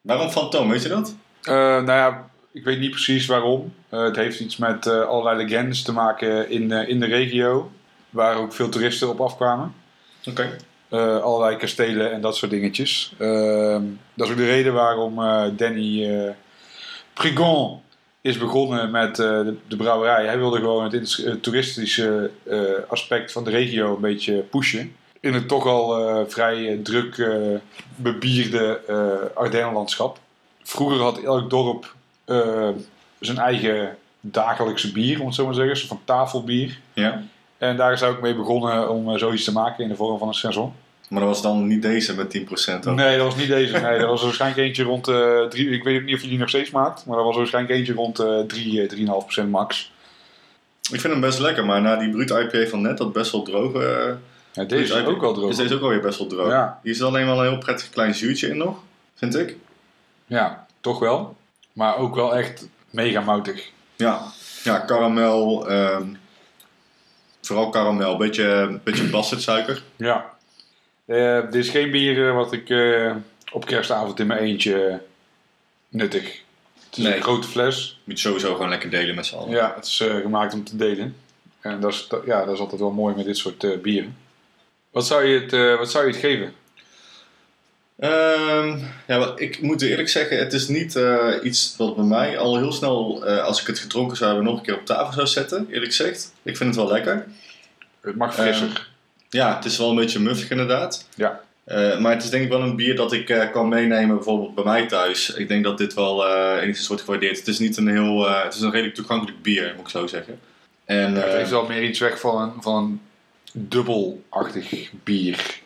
[0.00, 1.14] Waarom Fantoom, weet je dat?
[1.42, 3.74] Eh, nou ja, ik weet niet precies waarom.
[3.88, 7.70] Eh, het heeft iets met allerlei legendes te maken in, in de regio.
[8.10, 9.74] Waar ook veel toeristen op afkwamen.
[10.24, 10.56] Oké.
[11.22, 13.14] Allerlei kastelen en dat soort dingetjes.
[13.18, 13.82] Ehm,
[14.14, 15.14] dat is ook de reden waarom
[15.56, 16.34] Danny
[17.12, 17.80] Prigon
[18.20, 20.24] is begonnen met de, de brouwerij.
[20.24, 22.30] Hij wilde gewoon het, het toeristische
[22.88, 24.98] aspect van de regio een beetje pushen.
[25.20, 27.36] In het toch al eh, vrij eh, druk eh,
[27.96, 28.80] bebierde
[29.34, 30.18] Ardennenlandschap.
[30.62, 31.94] Vroeger had elk dorp
[33.20, 35.88] zijn eigen dagelijkse bier, om het zo maar te zeggen.
[35.88, 36.78] Van tafelbier.
[36.92, 37.22] Ja.
[37.58, 40.28] En daar is hij ook mee begonnen om zoiets te maken in de vorm van
[40.28, 40.72] een saison.
[41.08, 42.94] Maar dat was dan niet deze met 10% ook.
[42.94, 43.78] Nee, dat was niet deze.
[43.78, 45.70] Nee, dat was waarschijnlijk eentje rond eh drie.
[45.70, 48.18] Ik weet niet of je die nog steeds maakt, maar dat was waarschijnlijk eentje rond
[48.18, 49.92] eh 3, eh, 3,5% max.
[50.92, 53.42] Ik vind hem best lekker, maar na die Brut IPA van net, dat best wel
[53.42, 53.72] droog.
[54.54, 55.50] Eh, Ja, deze is ook wel droog.
[55.50, 56.48] Is deze ook alweer best wel droog.
[56.50, 56.80] Ja.
[56.82, 58.78] Hier zit alleen wel een heel prettig klein zuurtje in nog,
[59.14, 59.56] vind ik.
[60.26, 61.36] Ja, toch wel.
[61.72, 63.70] Maar ook wel echt mega moutig.
[63.96, 64.22] Ja,
[64.64, 65.68] ja karamel.
[65.68, 66.04] ehm,
[67.40, 69.82] vooral karamel, beetje, beetje bastardsuiker.
[69.96, 70.30] Ja.
[71.06, 73.14] Eh, dit is geen bier eh, wat ik eh,
[73.52, 74.94] op kerstavond in mijn eentje eh,
[75.88, 76.42] nuttig.
[76.88, 77.16] Het is Nee.
[77.16, 78.00] een grote fles.
[78.04, 79.50] Moet je sowieso gewoon lekker delen met z'n allen.
[79.50, 81.16] Ja, het is eh, gemaakt om te delen.
[81.60, 84.16] En dat is, ja, dat is altijd wel mooi met dit soort eh, bieren.
[84.90, 86.52] Wat zou je het, eh, wat zou je het geven?
[87.98, 92.56] Ehm, ja, ik moet eerlijk zeggen, het is niet eh, iets wat bij mij al
[92.58, 95.26] heel snel, eh, als ik het gedronken zou hebben, nog een keer op tafel zou
[95.26, 96.32] zetten, eerlijk gezegd.
[96.42, 97.26] Ik vind het wel lekker.
[98.00, 98.88] Het mag frisser.
[99.28, 101.06] Ja, het is wel een beetje muffig inderdaad.
[101.14, 101.40] ja.
[101.98, 104.86] Maar het is denk ik wel een bier dat ik kan meenemen bijvoorbeeld bij mij
[104.86, 105.34] thuis.
[105.34, 107.38] Ik denk dat dit wel enigszins wordt gewaardeerd.
[107.38, 110.40] Het is niet een heel, het is een redelijk toegankelijk bier, moet ik zo zeggen.
[110.84, 113.00] En, het heeft wel meer iets weg van van een
[113.52, 115.60] dubbelachtig bier.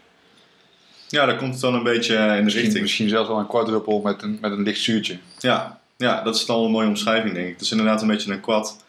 [1.09, 2.83] ja, daar komt het wel een beetje in de Misschien, richting.
[2.83, 5.19] misschien zelfs wel een quadruppel met een, met een licht zuurtje.
[5.39, 7.53] Ja, ja, dat is dan een mooie omschrijving, denk ik.
[7.53, 8.85] Het is inderdaad een beetje een kwad.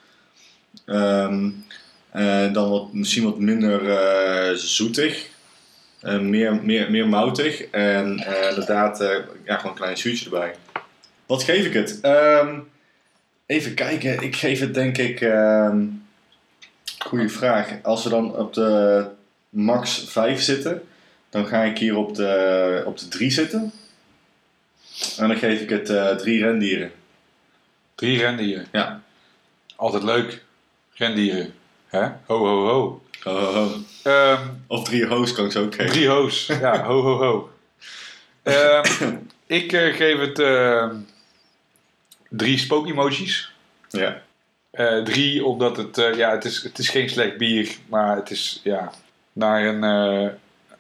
[0.86, 5.30] Eh, dan wat, misschien wat minder eh, zoetig.
[6.02, 7.62] Eh, meer, meer, meer moutig.
[7.62, 9.00] En inderdaad,
[9.46, 10.56] ja, gewoon een klein zuurtje erbij.
[11.26, 12.00] Wat geef ik het?
[12.02, 12.60] Ehm,
[13.46, 14.22] even kijken.
[14.22, 15.22] Ik geef het denk ik...
[15.22, 15.84] ehm
[17.08, 17.70] goeie vraag.
[17.84, 19.06] Als we dan op de
[19.50, 20.88] max 5 zitten...
[21.30, 23.72] Dan ga ik hier op de, op de 3 zitten.
[25.18, 26.92] En dan geef ik het eh, drie rendieren.
[27.96, 28.68] Drie rendieren.
[28.72, 29.02] Ja.
[29.76, 30.44] Altijd leuk.
[30.94, 31.54] Rendieren.
[31.88, 32.02] Hè?
[32.26, 33.02] Ho, ho, ho.
[33.24, 33.72] Ho, ho, ho.
[34.04, 35.92] Ehm, Of drie ho's kan ik zo ook geven.
[35.92, 36.46] drie ho's.
[36.46, 37.50] Ja, ho, ho, ho.
[38.44, 39.16] Ehm,
[39.46, 40.96] ik eh, geef het ehm,
[42.30, 43.52] drie spook-emojis.
[43.90, 44.22] Ja.
[44.76, 48.30] Eh, drie, omdat het, eh, ja, het, is, het is geen slecht bier, maar het
[48.30, 48.92] is, ja,
[49.34, 50.32] na een, eh,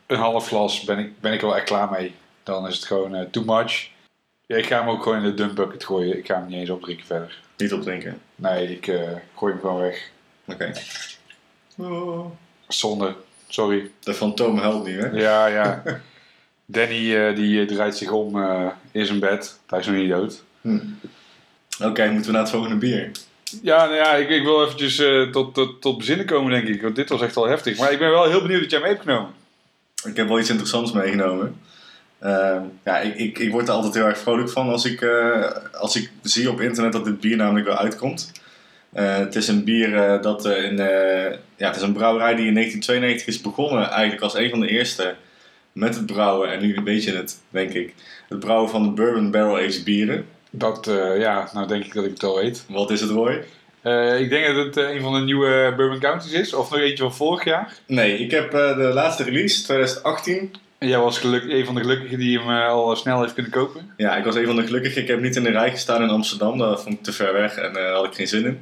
[0.05, 2.15] een half glas ben ik, ben ik wel echt klaar mee.
[2.43, 3.89] Dan is het gewoon too much.
[4.45, 6.17] Ja, ik ga hem ook gewoon in de dump bucket gooien.
[6.17, 7.41] Ik ga hem niet eens opdrinken verder.
[7.57, 8.21] Niet opdrinken.
[8.35, 8.85] Nee, ik
[9.35, 10.09] gooi hem gewoon weg.
[10.45, 10.73] Oké.
[11.77, 12.25] Oh,
[12.67, 13.15] Zonde.
[13.47, 13.91] Sorry.
[13.99, 15.07] de fantoom helpt niet, hè?
[15.07, 15.83] Ja, ja.
[16.65, 18.37] Danny die draait zich om
[18.91, 19.59] in zijn bed.
[19.67, 20.43] Hij is nog niet dood.
[20.61, 20.79] Hm.
[21.83, 23.11] Oké, moeten we naar het volgende bier.
[23.61, 26.81] Ja, nou ja, ik, ik wil eventjes eh, tot, tot, tot bezinnen komen, denk ik.
[26.81, 27.77] Want dit was echt wel heftig.
[27.77, 29.31] Maar ik ben wel heel benieuwd dat jij mee hebt genomen.
[30.03, 31.61] Ik heb wel iets interessants meegenomen.
[32.19, 35.51] Ehm, ja, ik, ik, ik word er altijd heel erg vrolijk van als ik, eh,
[35.71, 38.31] als ik zie op internet dat dit bier namelijk weer uitkomt.
[38.93, 40.77] Eh, het is een bier dat in,
[41.55, 44.67] ja, het is een brouwerij die in 1992 is begonnen, eigenlijk als een van de
[44.67, 45.15] eerste
[45.71, 46.51] met het brouwen.
[46.51, 47.93] En nu weet je het, denk ik.
[48.29, 50.25] Het brouwen van de bourbon barrel aged bieren.
[50.57, 52.65] Dat, eh, ja, nou denk ik dat ik het al weet.
[52.69, 53.43] Wat is het, Roy?
[53.81, 56.53] Eh, ik denk dat het eh, een van de nieuwe Bourbon Counties is.
[56.53, 57.73] Of nog eentje van vorig jaar.
[57.87, 60.55] Nee, ik heb de laatste release, 2018.
[60.77, 63.93] En jij was geluk, een van de gelukkigen die hem al snel heeft kunnen kopen.
[63.97, 65.01] Ja, ik was een van de gelukkigen.
[65.01, 66.57] Ik heb niet in de rij gestaan in Amsterdam.
[66.57, 68.59] Dat vond ik te ver weg en daar had ik geen zin in.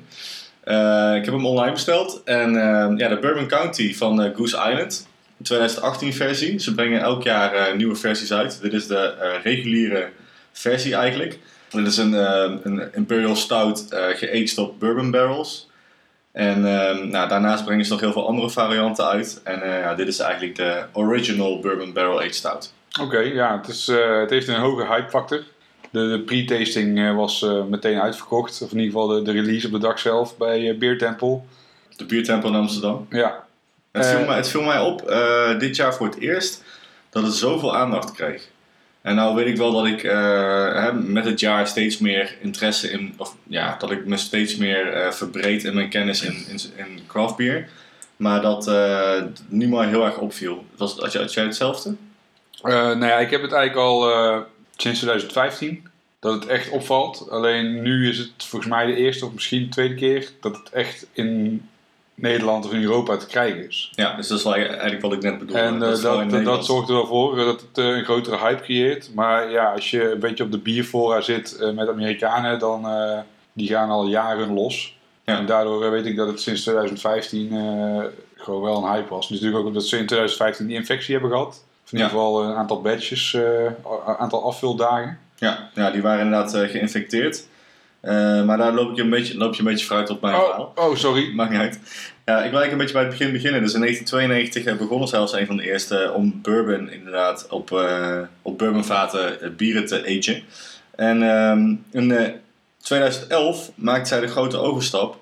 [1.17, 2.21] Ik heb hem online besteld.
[2.25, 2.53] En
[2.97, 5.07] ja, de Bourbon County van Goose Island.
[5.43, 6.59] 2018 versie.
[6.59, 8.61] Ze brengen elk jaar nieuwe versies uit.
[8.61, 10.09] Dit is de reguliere
[10.51, 11.39] versie eigenlijk.
[11.73, 15.67] Dit is een, eh, een Imperial Stout eh geaged op bourbon barrels.
[16.33, 19.41] En eh, nou, daarnaast brengen ze nog heel veel andere varianten uit.
[19.43, 22.73] En eh, ja, dit is eigenlijk de original bourbon barrel aged stout.
[23.01, 23.87] Oké, ja, het, is,
[24.19, 25.43] het heeft een hoge hype factor.
[25.89, 28.61] De, de pre-tasting was meteen uitverkocht.
[28.61, 31.39] Of in ieder geval de, de release op de dag zelf bij eh, Beer Temple.
[31.95, 33.07] De biertempel in Amsterdam.
[33.09, 33.43] Ja,
[33.91, 35.15] Het, viel mij, het viel mij op
[35.59, 36.63] dit jaar voor het eerst
[37.09, 38.47] dat het zoveel aandacht kreeg.
[39.03, 43.13] En nou weet ik wel dat ik eh, met het jaar steeds meer interesse in,
[43.17, 47.35] of ja, dat ik me steeds meer eh, verbreed in mijn kennis in, in, craft
[47.35, 47.69] beer.
[48.17, 50.65] Maar dat eh nu maar heel erg opviel.
[50.77, 51.95] Was, had, jij, had jij hetzelfde?
[52.61, 54.01] Nou ja, ik heb het eigenlijk al
[54.75, 55.87] sinds 2015
[56.19, 57.29] dat het echt opvalt.
[57.29, 60.69] Alleen nu is het volgens mij de eerste of misschien de tweede keer dat het
[60.69, 61.61] echt in
[62.15, 63.91] Nederland of in Europa te krijgen is.
[63.95, 65.61] Ja, dus dat is eigenlijk wat ik net bedoelde.
[65.61, 66.65] En eh, Dat dat, in dat, Nederland.
[66.65, 69.09] zorgt er wel voor eh, dat het eh, een grotere hype creëert.
[69.13, 72.87] Maar ja, als je een beetje op de bierfora zit eh, met Amerikanen, dan
[73.53, 74.97] die gaan al jaren los.
[75.25, 75.37] Ja.
[75.37, 78.03] En daardoor weet ik dat het sinds 2015 uh,
[78.37, 79.27] gewoon wel een hype was.
[79.27, 81.63] Dus natuurlijk ook omdat ze in 2015 die infectie hebben gehad.
[81.85, 82.03] Of in Ja.
[82.03, 83.75] ieder geval een aantal badges, een
[84.17, 85.19] aantal afvuldagen.
[85.35, 87.47] Ja, ja, die waren inderdaad uh, geïnfecteerd.
[88.03, 90.45] Uh, maar daar loop, ik een beetje, loop je een beetje vooruit op mijn oh,
[90.45, 90.73] verhaal.
[90.75, 91.31] Oh, sorry.
[91.35, 91.79] Maakt niet uit.
[92.25, 93.61] Ja, ik wil eigenlijk een beetje bij het begin beginnen.
[93.61, 98.57] Dus in 1992 begonnen zelfs een van de eerste om bourbon inderdaad op, uh, op
[98.57, 100.43] bourbonvaten bieren te agen.
[100.95, 102.27] En um, in uh,
[102.77, 105.17] 2011 maakte zij de grote overstap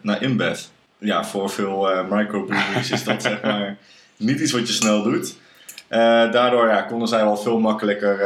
[0.00, 0.60] naar InBev.
[0.98, 3.76] Ja, voor veel microbreweries is dat zeg maar
[4.16, 5.36] niet iets wat je snel doet.
[5.88, 8.18] Daardoor ja, konden zij wel veel makkelijker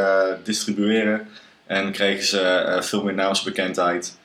[0.44, 1.28] distribueren
[1.70, 4.18] en kregen ze uh, veel meer naamsbekendheid.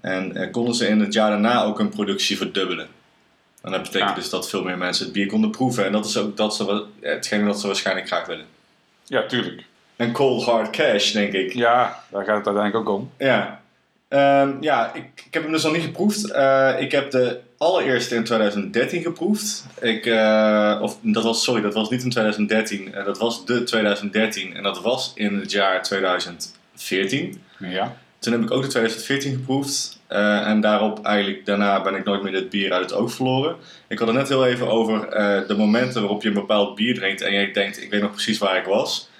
[0.00, 2.88] En uh, konden ze in het jaar daarna ook hun productie verdubbelen.
[3.62, 4.14] En dat betekent ja.
[4.14, 5.84] dus dat veel meer mensen het bier konden proeven.
[5.84, 8.44] En dat is ook dat ze, hetgene dat ze waarschijnlijk graag willen.
[9.04, 9.62] Ja, tuurlijk.
[9.96, 11.52] En cold hard cash, denk ik.
[11.52, 13.10] Ja, daar gaat het uiteindelijk ook om.
[13.18, 13.60] Ja,
[14.08, 16.30] um, ja ik, ik, heb hem dus nog niet geproefd.
[16.30, 19.66] Uh, ik heb de allereerste in 2013 geproefd.
[19.80, 22.88] Ik, uh, of dat was, sorry, dat was niet in 2013.
[22.88, 24.54] Uh, dat was de 2013.
[24.56, 25.82] En dat was in het jaar
[26.84, 27.42] 2014.
[27.58, 27.96] Ja.
[28.18, 30.00] Toen heb ik ook de 2014 geproefd.
[30.10, 33.56] Uh, en daarop eigenlijk, daarna ben ik nooit meer dit bier uit het oog verloren.
[33.88, 36.94] Ik had het net heel even over uh, de momenten waarop je een bepaald bier
[36.94, 39.10] drinkt en je denkt, ik weet nog precies waar ik was.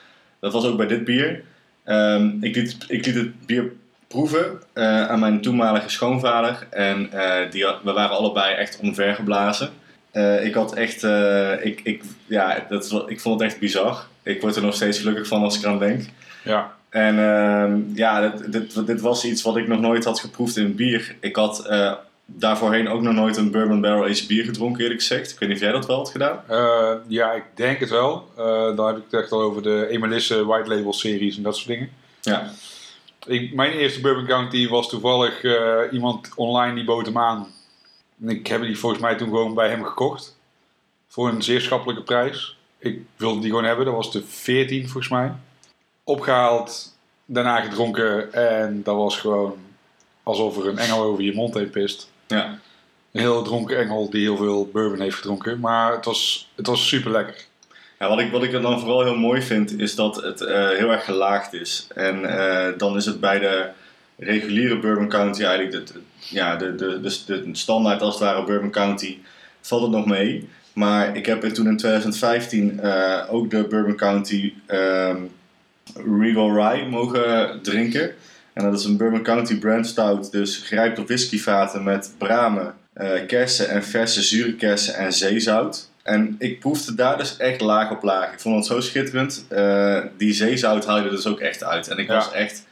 [0.41, 1.43] Dat was ook bij dit bier.
[1.87, 3.73] Um, ik, liet, ik liet het bier
[4.07, 6.67] proeven uh, aan mijn toenmalige schoonvader.
[6.71, 7.11] En
[7.51, 9.71] die, we waren allebei echt omvergeblazen.
[10.43, 11.03] ik had echt,
[11.63, 14.07] ik, ik, ja, dat, ik vond het echt bizar.
[14.23, 16.05] Ik word er nog steeds gelukkig van als ik eraan denk.
[16.45, 16.79] Ja.
[16.91, 20.75] En uh, ja, dit, dit, dit, was iets wat ik nog nooit had geproefd in
[20.75, 21.17] bier.
[21.21, 21.93] Ik had uh,
[22.27, 25.31] daarvoorheen ook nog nooit een bourbon barrel aged bier gedronken, eerlijk gezegd.
[25.31, 26.43] Ik weet niet of jij dat wel had gedaan.
[26.51, 28.29] Uh, ja, ik denk het wel.
[28.39, 31.57] Uh, dan heb ik het echt al over de Emelisse White Label series en dat
[31.57, 31.91] soort dingen.
[32.21, 32.51] Ja.
[33.27, 35.43] Ik, mijn eerste Bourbon County was toevallig
[35.93, 37.47] iemand online die bood hem aan.
[38.21, 40.39] En ik heb die volgens mij toen gewoon bij hem gekocht.
[41.09, 42.57] Voor een zeer schappelijke prijs.
[42.79, 45.33] Ik wilde die gewoon hebben, dat was de 14 volgens mij
[46.05, 49.57] opgehaald, daarna gedronken en dat was gewoon
[50.23, 52.11] alsof er een engel over je mond heen pist.
[52.27, 52.59] Ja.
[53.13, 55.61] een heel dronken engel die heel veel bourbon heeft gedronken.
[55.61, 57.35] Maar het was, het was super lekker.
[57.99, 60.69] Ja, wat, ik, wat ik er dan vooral heel mooi vind, is dat het eh,
[60.69, 61.87] heel erg gelaagd is.
[61.95, 63.69] En eh, dan is het bij de
[64.19, 68.45] reguliere Bourbon County eigenlijk de, de- ja, de, de, de, de standaard als het ware
[68.45, 69.19] Bourbon County,
[69.61, 70.49] valt het nog mee.
[70.73, 75.17] Maar ik heb er toen in 2015 eh, ook de Bourbon County ehm,
[76.21, 78.11] Regal Rye mogen drinken.
[78.53, 83.09] En dat is een Bourbon County brand stout, dus gerijpt op whiskyvaten met bramen, eh,
[83.27, 85.89] kersen en verse zure kersen en zeezout.
[86.03, 88.33] En ik proefde daar dus echt laag op laag.
[88.33, 89.45] Ik vond het zo schitterend.
[89.49, 91.89] Eh, die zeezout haalde er dus ook echt uit.
[91.89, 92.15] En ik Ja.
[92.15, 92.65] was echt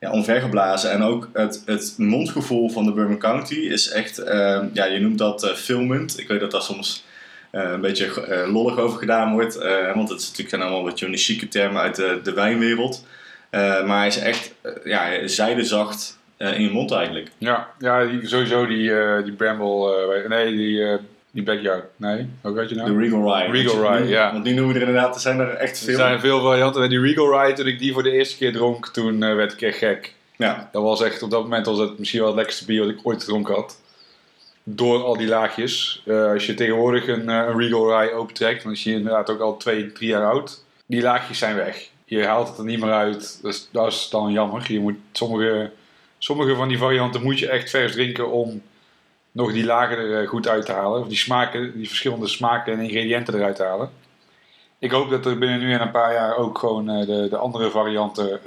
[0.00, 0.90] ja, omvergeblazen.
[0.90, 5.18] En ook het, het mondgevoel van de Bourbon County is echt, eh, ja, je noemt
[5.18, 6.18] dat filmend.
[6.18, 7.04] Ik weet dat daar soms
[7.52, 9.56] een beetje eh, lollig over gedaan wordt.
[9.56, 12.32] eh, want het is natuurlijk zijn allemaal een van die chique termen uit de, de
[12.32, 13.06] wijnwereld.
[13.50, 17.28] Eh, maar hij is echt eh, ja, zijdezacht eh, in je mond eigenlijk.
[17.38, 19.94] Ja, ja die, sowieso die, eh, die Bramble.
[20.22, 20.98] eh, nee, die, eh,
[21.30, 21.84] die Backyard.
[21.96, 22.92] Nee, hoe weet je nou?
[22.92, 23.50] De Regal Rye.
[23.62, 24.32] Regal Rye, ja.
[24.32, 25.96] Want die noemen we er inderdaad, er zijn er echt Er veel.
[25.96, 26.82] zijn veel varianten.
[26.82, 29.52] En die Regal Rye, toen ik die voor de eerste keer dronk, toen eh, werd
[29.52, 30.14] ik echt gek.
[30.36, 32.90] Ja, Dat was echt, op dat moment was het misschien wel het lekkerste bier wat
[32.90, 33.80] ik ooit gedronken had.
[34.64, 36.02] Door al die laagjes.
[36.06, 39.40] Eh, als je tegenwoordig een, eh, een Regal Rye opentrekt, dan is je inderdaad ook
[39.40, 40.64] al twee, drie jaar oud.
[40.86, 41.88] Die laagjes zijn weg.
[42.04, 43.38] Je haalt het er niet meer uit.
[43.42, 44.72] Dus dat is dan jammer.
[44.72, 45.70] Je moet sommige,
[46.18, 48.62] sommige van die varianten moet je echt vers drinken om
[49.32, 51.00] nog die lagen er eh, goed uit te halen.
[51.00, 53.90] Of die smaken, die verschillende smaken en ingrediënten eruit te halen.
[54.78, 57.70] Ik hoop dat er binnen nu en een paar jaar ook gewoon de, de andere
[57.70, 58.40] varianten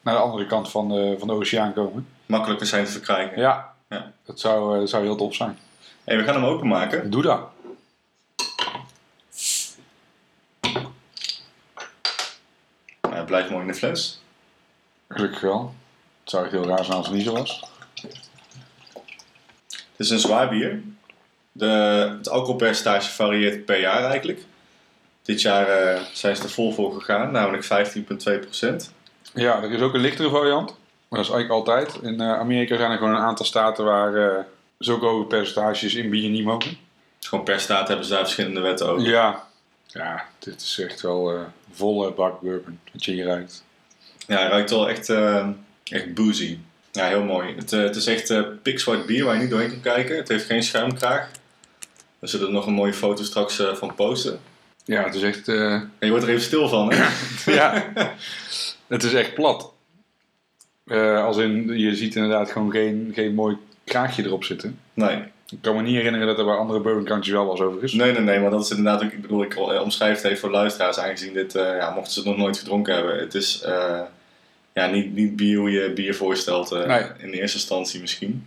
[0.00, 2.06] naar de andere kant van de, van de oceaan komen.
[2.26, 3.40] makkelijker zijn te verkrijgen.
[3.40, 4.12] Ja, Ja.
[4.24, 5.58] Dat, zou, eh, zou heel top zijn.
[6.04, 7.10] Hey, we gaan hem openmaken.
[7.10, 7.48] Doe dat.
[13.00, 14.22] Nou, hij blijft mooi in de fles.
[15.08, 15.74] Gelukkig wel.
[16.20, 17.64] Het zou echt heel raar zijn als het niet zo was.
[19.66, 20.82] Het is een zwaar bier.
[21.52, 21.66] De,
[22.18, 24.44] het alcoholpercentage varieert per jaar eigenlijk.
[25.22, 28.92] Dit jaar eh, zijn ze er vol voor gegaan, namelijk 15,2%.
[29.34, 30.76] Ja, er is ook een lichtere variant.
[31.08, 31.98] Maar dat is eigenlijk altijd.
[32.02, 34.44] In eh, Amerika zijn er gewoon een aantal staten waar eh,
[34.78, 36.78] zulke hoge percentages in bier niet mogen.
[37.18, 39.08] Dus gewoon per staat hebben ze daar verschillende wetten over.
[39.08, 39.46] Ja.
[39.86, 41.40] Ja, dit is echt wel eh,
[41.72, 42.80] volle bak bourbon.
[42.92, 43.64] Wat je hier ruikt.
[44.26, 45.08] Ja, hij ruikt wel echt,
[45.84, 46.58] echt boozy.
[46.92, 47.54] Ja, heel mooi.
[47.56, 50.16] Het, het is echt eh pikzwart bier waar je niet doorheen kan kijken.
[50.16, 51.30] Het heeft geen schuimkraag.
[52.18, 54.40] We zullen er nog een mooie foto straks van posten.
[54.84, 55.48] Ja, het is echt...
[55.48, 57.06] En je wordt er even stil van, hè?
[57.60, 57.92] ja,
[58.86, 59.72] het is echt plat.
[60.88, 64.78] Eh, als in, je ziet inderdaad gewoon geen, geen mooi kraagje erop zitten.
[64.94, 65.22] Nee.
[65.50, 67.92] Ik kan me niet herinneren dat er bij andere bourbon countries wel was overigens.
[67.92, 70.38] Nee, nee, nee, maar dat is inderdaad ook, ik bedoel, ik eh, omschrijf het even
[70.38, 73.18] voor luisteraars, aangezien dit, eh, ja, mochten ze het nog nooit gedronken hebben.
[73.18, 74.00] Het is, eh,
[74.74, 77.02] ja, niet, niet bier hoe je bier voorstelt Nee.
[77.18, 78.46] in de eerste instantie misschien.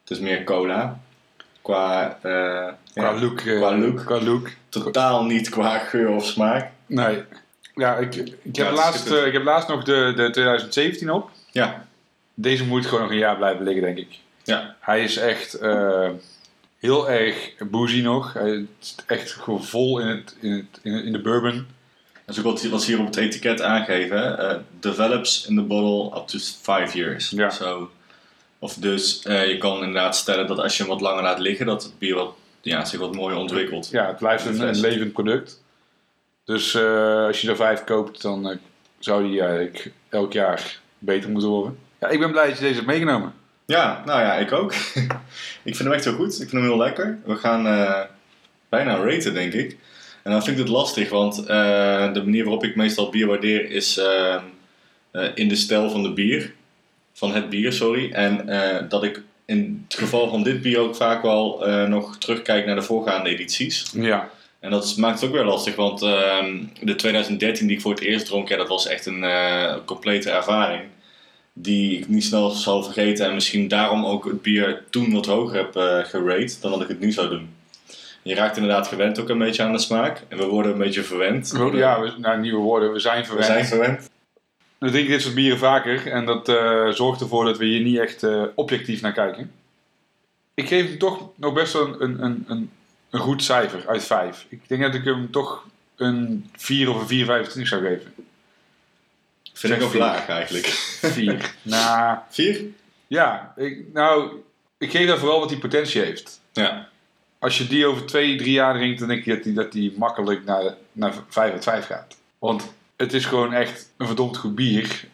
[0.00, 1.00] Het is meer cola.
[1.62, 3.36] Qua, Qua ja, look.
[3.36, 4.04] Qua look.
[4.04, 4.48] Qua look.
[4.68, 6.70] totaal niet qua geur of smaak.
[6.86, 7.22] Nee.
[7.76, 11.30] Ja, ik, ik, heb Ja, laatst, eh, ik heb laatst nog de, de 2017 op.
[11.50, 11.86] Ja,
[12.34, 14.18] Deze moet gewoon nog een jaar blijven liggen, denk ik.
[14.44, 16.10] ja, Hij is echt eh,
[16.78, 18.32] heel erg boozy nog.
[18.32, 21.66] Hij is echt gewoon vol in, het, in, het, in, de bourbon.
[22.24, 24.38] dat is ook wat, ze hier op het etiket aangeven.
[24.38, 27.30] Eh, develops in the bottle up to 5 years.
[27.30, 27.50] Ja.
[27.50, 27.90] Zo.
[28.58, 31.82] Of dus je kan inderdaad stellen dat als je hem wat langer laat liggen, dat
[31.82, 33.88] het bier wat, ja, zich wat mooier ontwikkelt.
[33.90, 35.64] Ja, het blijft een, een levend product.
[36.46, 38.56] Dus eh, als je er vijf koopt, dan eh,
[38.98, 41.78] zou die eigenlijk elk jaar beter moeten worden.
[42.00, 43.34] Ja, ik ben blij dat je deze hebt meegenomen.
[43.66, 44.74] Ja, nou ja, ik ook.
[45.68, 46.32] ik vind hem echt heel goed.
[46.32, 47.18] Ik vind hem heel lekker.
[47.24, 48.00] We gaan eh,
[48.68, 49.76] bijna raten, denk ik.
[50.22, 53.70] En dan vind ik het lastig, want eh, de manier waarop ik meestal bier waardeer
[53.70, 54.00] is
[55.34, 56.54] in de stijl van de bier.
[57.16, 58.12] Van het bier, sorry.
[58.12, 62.18] En eh, dat ik in het geval van dit bier ook vaak wel eh, nog
[62.18, 63.90] terugkijk naar de voorgaande edities.
[63.94, 64.30] Ja,
[64.66, 68.00] En dat maakt het ook weer lastig, want ehm, de 2013 die ik voor het
[68.00, 70.82] eerst dronk, ja, dat was echt een eh, complete ervaring.
[71.52, 75.56] Die ik niet snel zal vergeten en misschien daarom ook het bier toen wat hoger
[75.56, 75.72] heb
[76.06, 77.54] gerate dan dat ik het nu zou doen.
[78.22, 81.02] Je raakt inderdaad gewend ook een beetje aan de smaak en we worden een beetje
[81.02, 81.52] verwend.
[81.72, 83.46] ja we, nou, nieuwe woorden, we zijn we verwend.
[83.46, 84.10] zijn verwend.
[84.78, 87.98] We drinken dit soort bieren vaker en dat eh, zorgt ervoor dat we hier niet
[87.98, 89.52] echt objectief naar kijken.
[90.54, 92.70] Ik geef toch nog best wel een, een, een,
[93.10, 94.46] een, goed cijfer uit 5.
[94.48, 95.66] Ik denk dat ik hem toch
[95.96, 98.14] een 4 of een 4,25 zou geven.
[99.52, 100.66] Vind ik ook laag eigenlijk.
[100.66, 101.54] 4.
[101.62, 102.64] nou, Vier?
[103.06, 104.30] ja, ik, nou,
[104.78, 106.40] ik geef dat vooral wat die potentie heeft.
[106.52, 106.88] Ja.
[107.38, 109.94] Als je die over 2, 3 jaar drinkt, dan denk ik dat die, dat die
[109.96, 112.16] makkelijk naar, naar 5 uit 5 gaat.
[112.38, 115.04] Want het is gewoon echt een verdomd goed bier.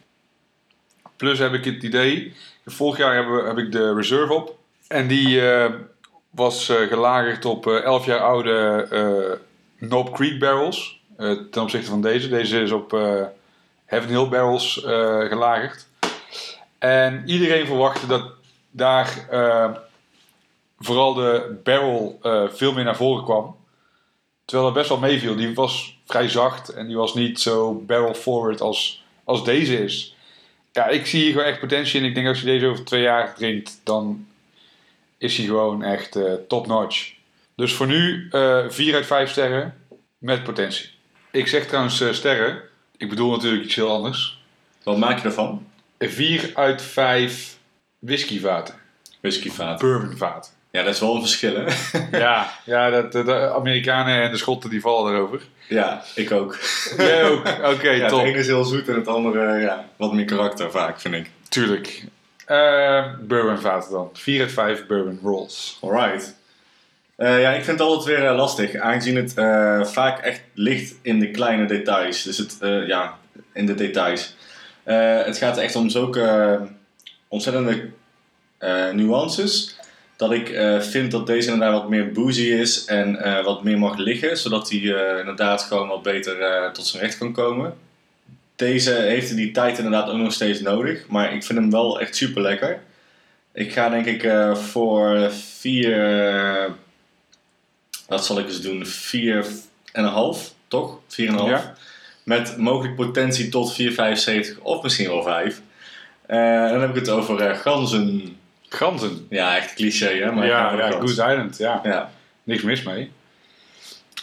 [1.15, 2.33] Plus heb ik het idee,
[2.65, 4.57] vorig jaar heb, heb ik de Reserve op.
[4.87, 5.73] En die eh,
[6.35, 11.01] was eh, gelagerd op eh 11 jaar oude eh Knob Creek barrels.
[11.17, 12.29] eh, ten opzichte van deze.
[12.29, 13.23] Deze is op eh
[13.85, 15.87] Heaven Hill barrels eh, gelagerd.
[16.79, 18.31] En iedereen verwachtte dat
[18.71, 19.69] daar eh,
[20.79, 23.55] vooral de barrel eh, veel meer naar voren kwam.
[24.45, 25.35] Terwijl dat best wel meeviel.
[25.35, 30.15] Die was vrij zacht en die was niet zo barrel forward als, als deze is.
[30.71, 32.05] Ja, ik zie hier gewoon echt potentie in.
[32.05, 34.27] Ik denk als je deze over twee jaar drinkt, dan
[35.23, 37.13] is hij gewoon echt eh, top notch.
[37.55, 39.73] Dus voor nu eh 4 uit 5 sterren
[40.17, 40.89] met potentie.
[41.31, 42.61] Ik zeg trouwens eh, sterren.
[42.97, 44.41] Ik bedoel natuurlijk iets heel anders.
[44.83, 45.67] Wat maak je ervan?
[45.99, 47.57] 4 uit 5
[47.99, 48.75] whiskyvaten.
[49.21, 49.79] Whiskyvaat.
[49.79, 50.51] Bourbonvaten.
[50.71, 51.65] Ja, dat is wel een verschil, hè?
[52.25, 55.41] ja, ja dat, de, Amerikanen en de Schotten die vallen erover.
[55.67, 56.57] ja, ik ook.
[56.97, 57.47] Jij ook?
[57.63, 58.19] Oké, ja, top.
[58.19, 61.29] het ene is heel zoet en het andere ja, wat meer karakter vaak, vind ik.
[61.49, 62.03] Tuurlijk.
[62.45, 64.09] Eh bourbonvaten dan.
[64.13, 65.77] 4 uit 5 bourbon rolls.
[65.81, 66.35] Alright.
[67.15, 70.95] Eh, ja, ik vind het altijd weer eh, lastig, aangezien het eh, vaak echt ligt
[71.01, 72.23] in de kleine details.
[72.23, 73.17] Dus het, ja,
[73.53, 74.35] in de details.
[74.83, 76.59] Het gaat echt om zulke
[77.27, 77.89] ontzettende
[78.93, 79.75] nuances.
[80.17, 80.47] Dat ik
[80.79, 84.37] vind dat deze inderdaad wat meer boozy is en wat meer mag liggen.
[84.37, 84.79] Zodat hij
[85.19, 87.73] inderdaad gewoon wat beter tot zijn recht kan komen.
[88.55, 91.07] Deze heeft die tijd inderdaad ook nog steeds nodig.
[91.07, 92.81] Maar ik vind hem wel echt super lekker.
[93.53, 96.17] Ik ga denk ik eh, voor vier.
[96.65, 96.71] eh,
[98.07, 98.85] wat zal ik eens doen?
[98.85, 99.45] Vier
[99.91, 100.99] en een half, toch?
[101.07, 101.49] Vier en een half.
[101.49, 101.75] Ja.
[102.23, 105.61] Met mogelijk potentie tot 4,75 of misschien wel 5.
[106.25, 108.37] Eh, dan heb ik het over eh, ganzen.
[108.69, 109.25] Ganzen.
[109.29, 110.31] Ja, echt cliché hè?
[110.31, 110.91] Maar ja, ja.
[110.91, 111.57] Goose Island.
[111.57, 112.11] Ja, Ja.
[112.43, 113.11] niks mis mee.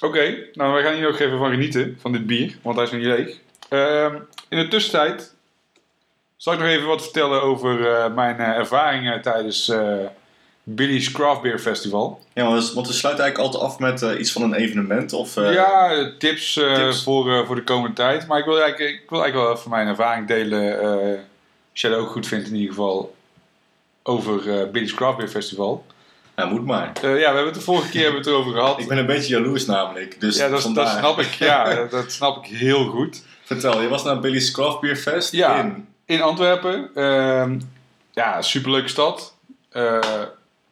[0.00, 2.90] Oké, nou we gaan hier nog even van genieten, van dit bier, want hij is
[2.90, 3.36] nog niet leeg.
[3.70, 4.14] Ehm,
[4.48, 5.34] in de tussentijd
[6.40, 9.96] zal ik nog even wat vertellen over eh, mijn eh, ervaringen tijdens eh,
[10.62, 12.20] Billy's Craft Beer Festival.
[12.32, 15.12] ja, want we, want we sluiten eigenlijk altijd af met iets van een evenement.
[15.12, 17.02] Of, ja, tips, tips.
[17.02, 18.26] Voor, voor de komende tijd.
[18.26, 20.80] Maar ik wil eigenlijk, ik wil eigenlijk wel even mijn ervaring delen.
[21.70, 23.14] als jij dat ook goed vindt in ieder geval.
[24.02, 25.84] Over Billy's Craft Beer Festival.
[26.36, 26.92] ja, moet maar.
[27.02, 28.78] Ja, we hebben het de vorige keer hebben het erover gehad.
[28.80, 30.20] Ik ben een beetje jaloers namelijk.
[30.20, 31.34] Dus ja, dat, snap ik.
[31.34, 33.22] Ja, dat, dat snap ik heel goed.
[33.50, 35.58] Vertel, je was naar Billy's Craft Beer Fest Ja.
[35.60, 35.88] in...
[36.04, 36.90] In Antwerpen.
[36.94, 37.60] ehm,
[38.12, 39.34] ja, superleuke stad.
[39.70, 39.98] Eh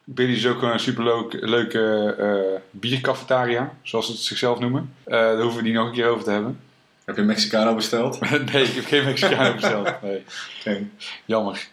[0.03, 4.93] Billy is ook een superleuke leuke, eh, biercafetaria, zoals ze het zichzelf noemen.
[5.03, 6.59] Eh, daar hoeven we niet nog een keer over te hebben.
[7.05, 8.19] Heb je Mexicano besteld?
[8.19, 10.01] nee, ik heb geen Mexicano besteld.
[10.01, 10.23] Nee.
[10.59, 10.91] Geen.
[11.25, 11.67] Jammer.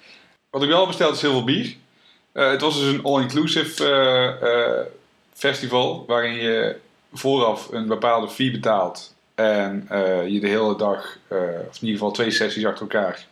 [0.50, 1.74] Wat ik wel heb besteld is heel veel bier.
[2.32, 3.84] Het was dus een all-inclusive
[5.34, 6.76] festival waarin je
[7.12, 11.98] vooraf een bepaalde fee betaalt en eh, je de hele dag, eh, of in ieder
[11.98, 13.26] geval twee sessies achter elkaar,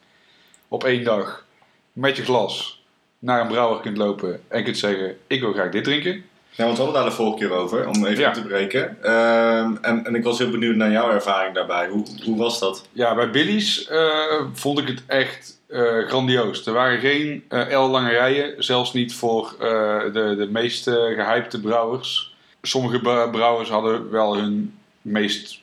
[0.69, 1.45] op één dag
[1.93, 2.83] met je glas
[3.19, 6.25] naar een brouwer kunt lopen en kunt zeggen: Ik wil graag dit drinken.
[6.51, 8.27] Ja, want we hadden daar de vorige keer over, om even Ja.
[8.29, 9.03] in te breken.
[9.03, 11.89] Ehm, en, en ik was heel benieuwd naar jouw ervaring daarbij.
[11.89, 12.89] Hoe, hoe was dat?
[12.93, 15.61] Ja, bij Billy's eh, vond ik het echt
[16.07, 16.67] grandioos.
[16.67, 22.35] Er waren geen eh L-lange rijen, zelfs niet voor de, de meest eh, gehypte brouwers.
[22.63, 25.63] Sommige br- brouwers hadden wel hun meest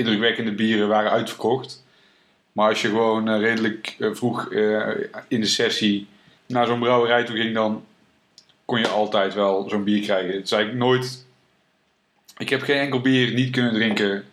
[0.00, 1.84] indrukwekkende bieren waren uitverkocht.
[2.52, 4.88] Maar als je gewoon eh, redelijk eh, vroeg eh,
[5.28, 6.06] in de sessie
[6.46, 7.84] naar zo'n brouwerij toe ging, dan
[8.64, 10.34] kon je altijd wel zo'n bier krijgen.
[10.34, 11.26] Het is eigenlijk nooit...
[12.38, 14.24] Ik heb geen enkel bier niet kunnen drinken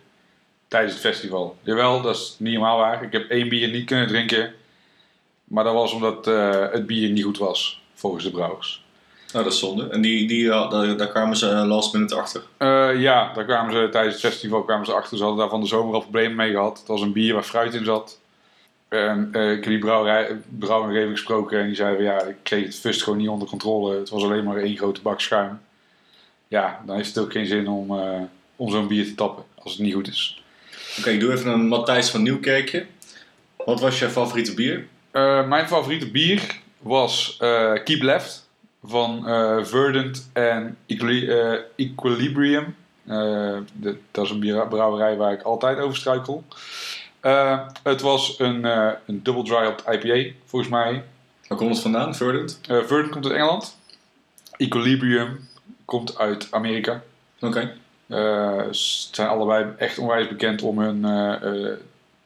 [0.68, 1.56] tijdens het festival.
[1.62, 3.02] Jawel, dat is niet helemaal waar.
[3.02, 4.54] Ik heb één bier niet kunnen drinken.
[5.44, 6.24] Maar dat was omdat
[6.72, 8.84] het bier niet goed was, volgens de brouwers.
[9.32, 9.88] Nou, dat is zonde.
[9.88, 12.42] En die, die, ja, daar, daar kwamen ze eh, last minute achter.
[12.56, 15.16] Eh, ja, daar kwamen ze tijdens het festival kwamen ze achter.
[15.16, 16.78] Ze hadden daar van de zomer al problemen mee gehad.
[16.78, 18.18] Het was een bier waar fruit in zat.
[18.88, 22.36] En eh, ik heb die brouwerij, brouwer even gesproken en die zei van ja, ik
[22.42, 23.98] kreeg het fust gewoon niet onder controle.
[23.98, 25.60] Het was alleen maar één grote bak schuim.
[26.48, 28.00] Ja, dan heeft het ook geen zin om,
[28.56, 30.42] om zo'n bier te tappen als het niet goed is.
[30.98, 32.86] Oké, ik doe even een Matthijs van Nieuwkerkje.
[33.56, 34.86] Wat was je favoriete bier?
[35.48, 37.36] Mijn favoriete bier was
[37.84, 38.47] Keep Left
[38.88, 42.76] van eh, Verdant en eh, Equilibrium.
[43.06, 46.44] Eh, de- dat is een brouwerij waar ik altijd over struikel.
[47.82, 48.64] Het was een,
[49.06, 51.04] een double dry IPA, volgens mij.
[51.48, 52.14] Waar komt het vandaan?
[52.14, 52.60] Verdant?
[52.66, 53.76] Verdant komt uit Engeland.
[54.56, 55.48] Equilibrium
[55.84, 57.02] komt uit Amerika.
[57.40, 57.72] Oké.
[58.70, 61.76] Ze zijn allebei echt onwijs bekend om hun eh, eh,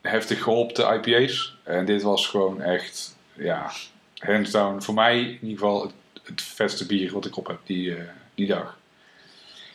[0.03, 1.57] heftig gehopte IPA's.
[1.63, 3.71] En dit was gewoon echt, ja,
[4.19, 5.93] hands down, voor mij in ieder geval het,
[6.35, 8.03] het vetste bier wat ik op heb die, eh,
[8.35, 8.76] die dag.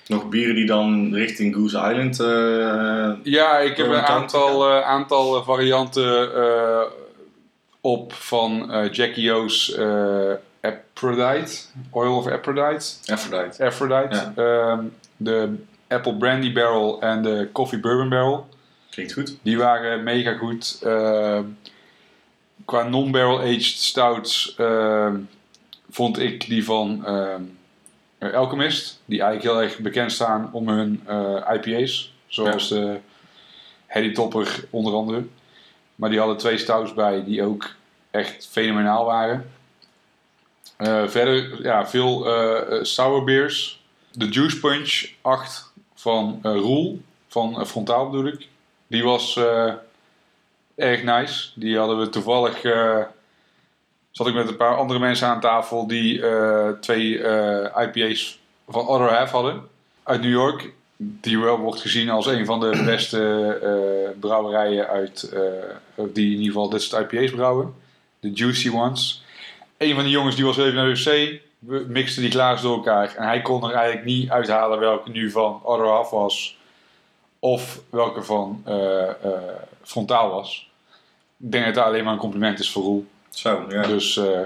[0.08, 2.20] Nog bieren die dan richting Goose Island...
[2.20, 6.30] eh, Ja, ik heb een aantal, eh, aantal varianten
[7.82, 9.78] op van Jackie O's
[10.62, 11.62] Aphrodite.
[11.92, 12.86] Oil of Aphrodite.
[13.12, 13.66] Aphrodite.
[13.66, 14.32] Aphrodite.
[14.36, 14.84] Ehm,
[15.18, 15.56] de
[15.88, 18.48] Apple Brandy Barrel en de Coffee Bourbon Barrel.
[18.90, 19.38] Klinkt goed.
[19.42, 20.80] Die waren mega goed.
[20.84, 21.44] Ehm,
[22.66, 25.16] qua non-barrel aged stouts ehm,
[25.98, 27.44] vond ik die van ehm,
[28.36, 29.02] Alchemist.
[29.06, 32.14] Die eigenlijk heel erg bekend staan om hun eh, IPA's.
[32.28, 33.00] Zoals de
[33.86, 35.26] Heady Topper onder andere.
[35.96, 37.76] Maar die hadden twee stouts bij die ook
[38.12, 39.52] echt fenomenaal waren.
[40.76, 43.84] Eh, verder ja, veel eh, sour beers.
[44.12, 47.02] De Juice Punch 8 van eh Roel.
[47.28, 48.48] Van Frontaal bedoel ik.
[48.88, 49.40] Die was
[50.76, 51.50] erg nice.
[51.56, 52.62] Die hadden we toevallig.
[54.18, 58.40] Zat ik met een paar andere mensen aan tafel die eh, twee eh, IPA's
[58.70, 59.62] van Other Half hadden.
[60.04, 60.74] Uit New York.
[60.98, 63.20] Die wel wordt gezien als een van de beste
[63.62, 65.36] eh, brouwerijen uit.
[65.96, 67.74] die in ieder geval dit soort IPA's brouwen.
[68.20, 69.24] De Juicy Ones.
[69.78, 71.42] Een van die jongens die was even naar de wc.
[71.60, 73.16] We mixten die glazen door elkaar.
[73.16, 76.58] En hij kon er eigenlijk niet uithalen welke nu van Other Half was
[77.40, 79.10] of welke van eh,
[79.82, 80.70] frontaal was.
[81.40, 83.06] Ik denk dat het alleen maar een compliment is voor Roel.
[83.38, 83.82] Zo, ja.
[83.82, 84.40] Dus eh,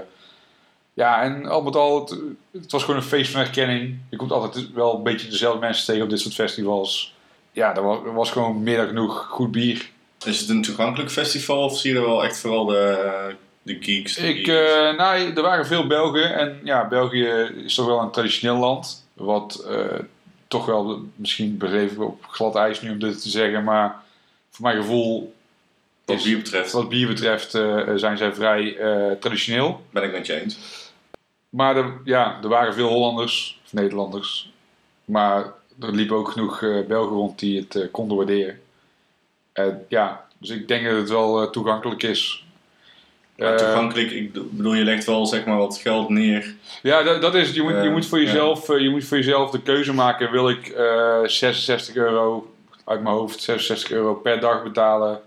[0.94, 2.18] ja, en al met al, het,
[2.52, 3.98] het was gewoon een feest van herkenning.
[4.10, 7.14] Je komt altijd wel een beetje dezelfde mensen tegen op dit soort festivals.
[7.52, 9.90] Ja, er was, er was gewoon meer dan genoeg goed bier.
[10.24, 14.14] Is het een toegankelijk festival of zie je er wel echt vooral de, de geeks?
[14.14, 14.48] de Ik, geeks?
[14.48, 16.34] eh, nou, er waren veel Belgen.
[16.34, 17.28] En ja, België
[17.64, 19.06] is toch wel een traditioneel land.
[19.12, 19.98] Wat eh,
[20.48, 23.64] toch wel, misschien bedreven op glad ijs nu om dit te zeggen.
[23.64, 24.02] Maar
[24.50, 25.34] voor mijn gevoel,
[26.04, 29.82] Wat bier betreft, wat bier betreft, eh, zijn zij vrij eh, traditioneel.
[29.90, 30.58] ben ik met je eens.
[31.48, 34.50] Maar er, ja, er waren veel Hollanders, of Nederlanders.
[35.04, 38.60] Maar er liepen ook genoeg eh, Belgen rond die het eh, konden waarderen.
[39.52, 42.44] En ja, dus ik denk dat het wel eh, toegankelijk is.
[43.36, 46.54] Eh, toegankelijk, ik bedoel, je legt wel zeg maar wat geld neer.
[46.82, 47.56] Ja, dat, dat is het.
[47.56, 50.30] Je moet, je Eh, moet, voor jezelf, eh, je moet voor jezelf de keuze maken.
[50.30, 52.52] Wil ik eh 66 euro,
[52.84, 55.20] uit mijn hoofd, 66 euro per dag betalen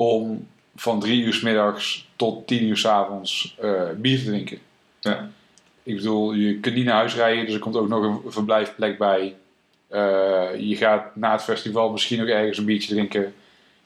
[0.00, 0.46] om
[0.76, 4.58] van drie uur 's middags tot tien uur 's avonds eh, bier te drinken?
[5.00, 5.30] Ja.
[5.82, 8.98] Ik bedoel, je kunt niet naar huis rijden, dus er komt ook nog een verblijfplek
[8.98, 9.34] bij.
[9.88, 13.34] Eh, je gaat na het festival misschien nog ergens een biertje drinken.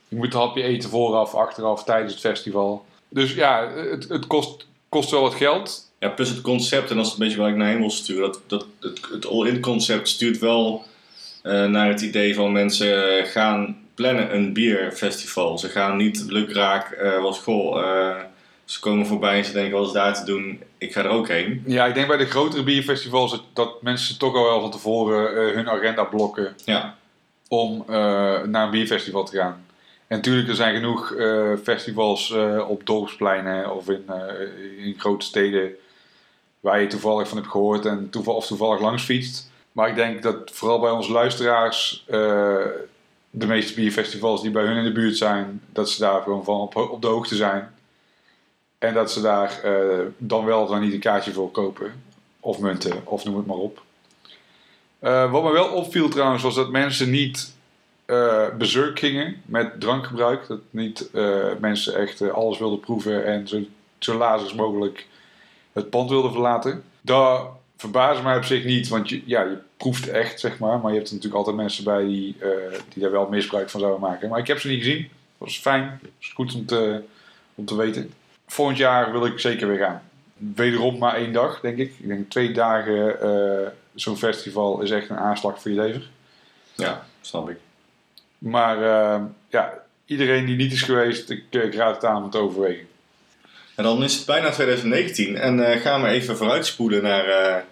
[0.08, 2.84] Je moet een hapje eten vooraf, achteraf, tijdens het festival.
[3.08, 5.90] Dus ja, het, het kost, kost wel wat geld.
[5.98, 8.32] Ja, plus het concept, en dat is een beetje waar ik naar heen wil sturen.
[8.32, 10.84] Dat, dat, het, het all-in concept stuurt wel
[11.42, 15.58] eh, naar het idee van mensen gaan plannen een bierfestival.
[15.58, 18.16] Ze gaan niet lukraak, eh wat goh, eh,
[18.64, 21.28] ze komen voorbij en ze denken wat is daar te doen, ik ga er ook
[21.28, 21.62] heen.
[21.66, 25.28] Ja, ik denk bij de grotere bierfestivals dat, dat mensen toch al wel van tevoren
[25.28, 26.96] eh, hun agenda blokken Ja,
[27.48, 27.84] om
[28.46, 29.64] naar een bierfestival te gaan.
[30.06, 31.14] En natuurlijk, er zijn genoeg
[31.62, 32.34] festivals
[32.68, 34.04] op dorpspleinen of in,
[34.78, 35.70] in grote steden
[36.60, 39.50] waar je toevallig van hebt gehoord en toeval, of toevallig langs fietst.
[39.72, 42.04] Maar ik denk dat vooral bij onze luisteraars
[43.36, 46.60] de meeste bierfestivals die bij hun in de buurt zijn, dat ze daar gewoon van
[46.60, 47.74] op, de hoogte zijn.
[48.78, 52.02] En dat ze daar eh, dan wel dan niet een kaartje voor kopen.
[52.40, 53.82] Of munten, of noem het maar op.
[54.98, 57.52] Eh, wat me wel opviel trouwens, was dat mensen niet
[58.04, 60.46] eh bezurk gingen met drankgebruik.
[60.46, 61.10] Dat niet
[61.58, 63.60] mensen echt alles wilden proeven en zo,
[63.98, 65.06] zo als mogelijk
[65.72, 66.84] het pand wilden verlaten.
[67.00, 67.50] Dat
[67.84, 70.78] verbaast mij op zich niet, want je, ja, je proeft echt, zeg maar.
[70.78, 72.48] Maar je hebt er natuurlijk altijd mensen bij die, eh,
[72.92, 74.28] die daar wel misbruik van zouden maken.
[74.28, 75.00] Maar ik heb ze niet gezien.
[75.00, 75.08] Dat
[75.48, 75.98] was fijn.
[76.02, 77.02] Dat is goed om te,
[77.54, 78.12] om te weten.
[78.46, 80.02] Volgend jaar wil ik zeker weer gaan.
[80.36, 81.92] Wederom maar één dag, denk ik.
[81.98, 86.08] Ik denk twee dagen eh, zo'n festival is echt een aanslag voor je lever.
[86.74, 87.56] ja, snap ik.
[88.38, 89.72] Maar eh, ja,
[90.06, 92.86] iedereen die niet is geweest, ik, ik raad het aan om te overwegen.
[93.74, 97.64] En dan is het bijna 2019 en eh, gaan we even vooruitspoelen naar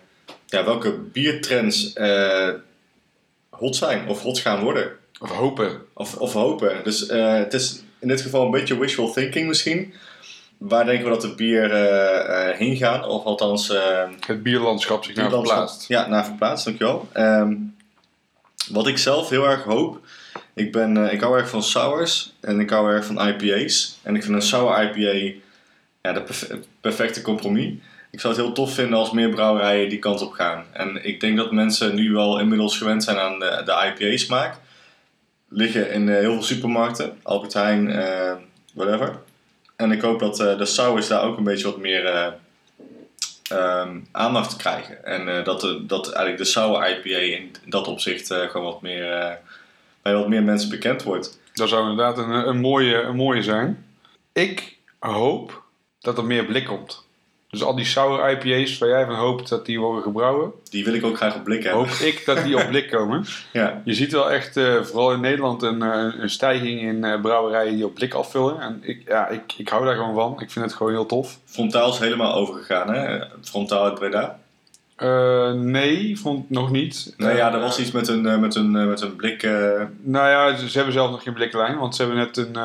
[0.53, 2.49] ja, welke biertrends eh,
[3.51, 4.93] hot zijn of hot gaan worden.
[5.21, 5.83] Of hopen.
[5.93, 6.85] Of, of hopen.
[6.85, 9.95] Dus eh, het is in dit geval een beetje wishful thinking misschien.
[10.59, 13.05] Waar denken we dat de bier eh, heen gaan?
[13.05, 13.73] Of althans,
[14.27, 15.89] Het bierlandschap zich naar verplaatst.
[15.89, 17.09] Ja, naar verplaatst, dankjewel.
[17.13, 17.53] Ehm
[18.71, 20.07] wat ik zelf heel erg hoop.
[20.55, 23.99] Ik, ben, ik hou erg van sours en ik hou erg van IPA's.
[24.03, 25.39] En ik vind een sour IPA
[26.03, 26.25] ja, de
[26.81, 27.75] perfecte compromis.
[28.13, 30.65] Ik zou het heel tof vinden als meer brouwerijen die kant op gaan.
[30.73, 34.57] En ik denk dat mensen nu wel inmiddels gewend zijn aan de, de IPA-smaak.
[35.49, 38.33] Liggen in eh, heel veel supermarkten, Albert Heijn, eh,
[38.75, 39.19] whatever.
[39.77, 42.35] En ik hoop dat eh, de sours daar ook een beetje wat meer
[43.43, 45.05] ehm, aandacht krijgen.
[45.05, 49.39] En dat, de, dat eigenlijk de sour IPA in dat opzicht gewoon wat meer,
[50.03, 51.41] bij wat meer mensen bekend wordt.
[51.55, 53.87] Dat zou inderdaad een, een, mooie, een mooie zijn.
[54.33, 55.63] Ik hoop
[56.01, 57.11] dat er meer blik komt.
[57.53, 60.95] Dus al die sour IPA's waar jij van hoopt dat die worden gebrouwen, Die wil
[60.95, 61.81] ik ook graag op blik hebben.
[61.81, 63.25] hoop ik dat die op blik komen.
[63.53, 63.83] Ja.
[63.85, 67.75] Je ziet wel echt, eh, vooral in Nederland, een, eh, een stijging in eh, brouwerijen
[67.75, 68.61] die op blik afvullen.
[68.61, 70.41] En ik, ja, ik, ik hou daar gewoon van.
[70.41, 71.39] Ik vind het gewoon heel tof.
[71.45, 73.25] Frontaal is helemaal overgegaan, hè?
[73.43, 74.39] Frontaal uit Breda.
[75.55, 77.15] Nee, vond nog niet.
[77.17, 79.43] Nou ja, er was iets met een, met een, met een blik.
[80.03, 82.57] Nou ja, ze, ze hebben zelf nog geen bliklijn, want ze hebben net een,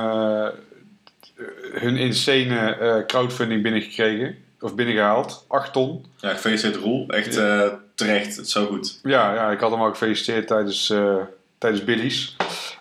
[1.73, 4.45] hun insane crowdfunding binnengekregen.
[4.59, 5.45] Of binnengehaald.
[5.47, 6.05] 8 ton.
[6.19, 7.07] ja, gefeliciteerd Roel.
[7.07, 8.35] Echt eh, terecht.
[8.35, 8.99] Het is zo goed.
[9.03, 11.15] Ja, ja, ik had hem ook gefeliciteerd tijdens, eh
[11.57, 12.35] tijdens Billy's.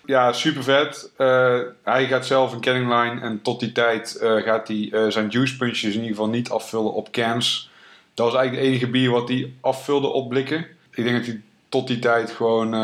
[0.05, 1.11] Ja, super vet.
[1.17, 5.57] Eh, hij gaat zelf een canning line en tot die tijd gaat hij zijn juice
[5.57, 7.71] punches in ieder geval niet afvullen op cans.
[8.15, 10.67] Dat was eigenlijk het enige bier wat hij afvulde op blikken.
[10.91, 12.75] Ik denk dat hij tot die tijd gewoon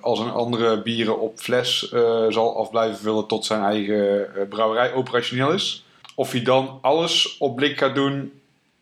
[0.00, 1.88] als een andere bieren op fles
[2.28, 5.84] zal af blijven vullen tot zijn eigen brouwerij operationeel is.
[6.14, 8.32] Of hij dan alles op blik gaat doen,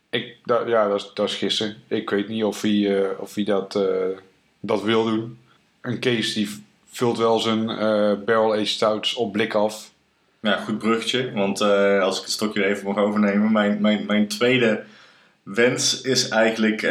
[0.09, 1.75] ik, ja, dat is, gissen.
[1.87, 4.17] Ik weet niet of hij, eh, of hij dat, eh,
[4.59, 5.39] dat wil doen.
[5.81, 6.49] Een Kees die
[6.91, 9.91] vult wel zijn eh barrel aged stouts op blik af.
[10.41, 11.31] Ja, goed bruggetje.
[11.31, 11.61] Want
[12.01, 13.51] als ik het stokje even mag overnemen.
[13.51, 14.83] Mijn, mijn, mijn tweede
[15.43, 16.81] wens is eigenlijk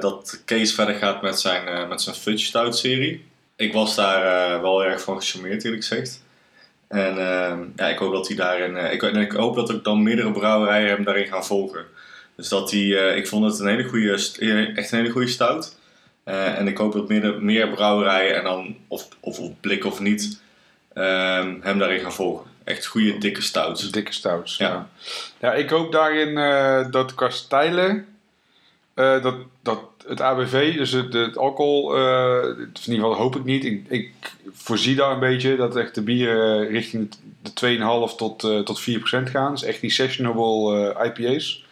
[0.00, 3.24] dat Kees verder gaat met zijn, met zijn Fudge Stout serie.
[3.56, 6.21] Ik was daar wel erg van gecharmeerd eerlijk gezegd.
[6.92, 8.76] En eh, ja, ik hoop dat hij daarin...
[8.76, 11.84] eh, ik, ik hoop dat er dan meerdere brouwerijen hem daarin gaan volgen.
[12.36, 12.80] Dus dat hij...
[12.80, 15.76] eh, ik vond het een hele goede, eh, echt een hele goede stout.
[16.24, 20.40] En ik hoop dat meer, meer brouwerijen, en dan, of, of op blik of niet,
[20.94, 22.50] ehm, hem daarin gaan volgen.
[22.64, 23.90] Echt goede, dikke stouts.
[23.90, 24.56] Dikke stouts.
[24.56, 24.68] Ja.
[24.68, 24.88] Ja.
[25.40, 27.30] ja, ik hoop daarin eh, dat qua
[28.94, 33.64] eh, dat, dat het ABV, dus het, alcohol, eh, in ieder geval hoop ik niet.
[33.88, 34.12] Ik,
[34.52, 37.10] voorzie daar een beetje dat echt de bieren richting
[37.42, 37.52] de
[38.10, 39.52] 2,5 tot, eh, tot 4% gaan.
[39.52, 41.64] Dus echt die sessionable IPA's.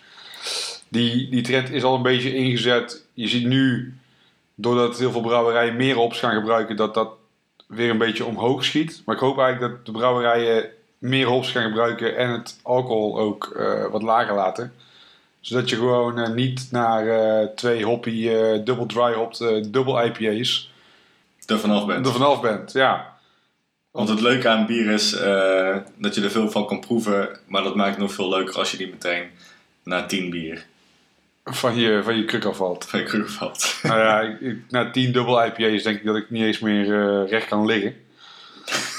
[0.89, 3.05] Die, die trend is al een beetje ingezet.
[3.15, 3.95] Je ziet nu,
[4.55, 7.11] doordat heel veel brouwerijen meer hops gaan gebruiken, dat dat
[7.67, 9.03] weer een beetje omhoog schiet.
[9.05, 13.61] Maar ik hoop eigenlijk dat de brouwerijen meer hops gaan gebruiken en het alcohol ook
[13.91, 14.73] wat lager laten.
[15.41, 20.71] Zodat je gewoon eh, niet naar eh, twee hoppy, eh dubbel dry eh, dubbel IPA's
[21.47, 22.07] Er vanaf bent.
[22.07, 22.73] er vanaf bent.
[22.73, 23.17] Ja,
[23.91, 25.11] Want het leuke aan bier is
[25.97, 27.29] dat je er veel van kan proeven.
[27.47, 29.25] Maar dat maakt het nog veel leuker als je die meteen
[29.85, 30.67] na 10 bier
[31.45, 32.85] van je, van je kruk afvalt.
[32.85, 33.75] van je kruk valt.
[33.83, 36.87] nou ja, ik- na 10 dubbel IPA's denk ik dat ik niet eens meer
[37.27, 37.95] recht kan liggen.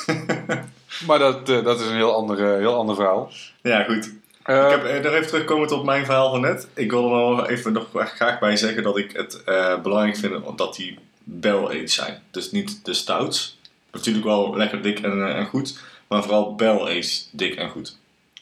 [1.08, 3.32] maar dat, dat is een heel ander, eh, heel ander verhaal.
[3.62, 4.12] ja, goed.
[4.44, 6.68] Eh, ik heb eh, nog even terugkomend op mijn verhaal van net.
[6.74, 10.58] Ik wil er nog even nog graag bij zeggen dat ik het eh, belangrijk vind
[10.58, 12.22] dat die barrel-aged zijn.
[12.32, 13.60] Dus niet de stouts.
[13.92, 15.80] Natuurlijk wel lekker dik en, eh, en goed.
[16.08, 17.98] Maar vooral barrel-aged dik en goed.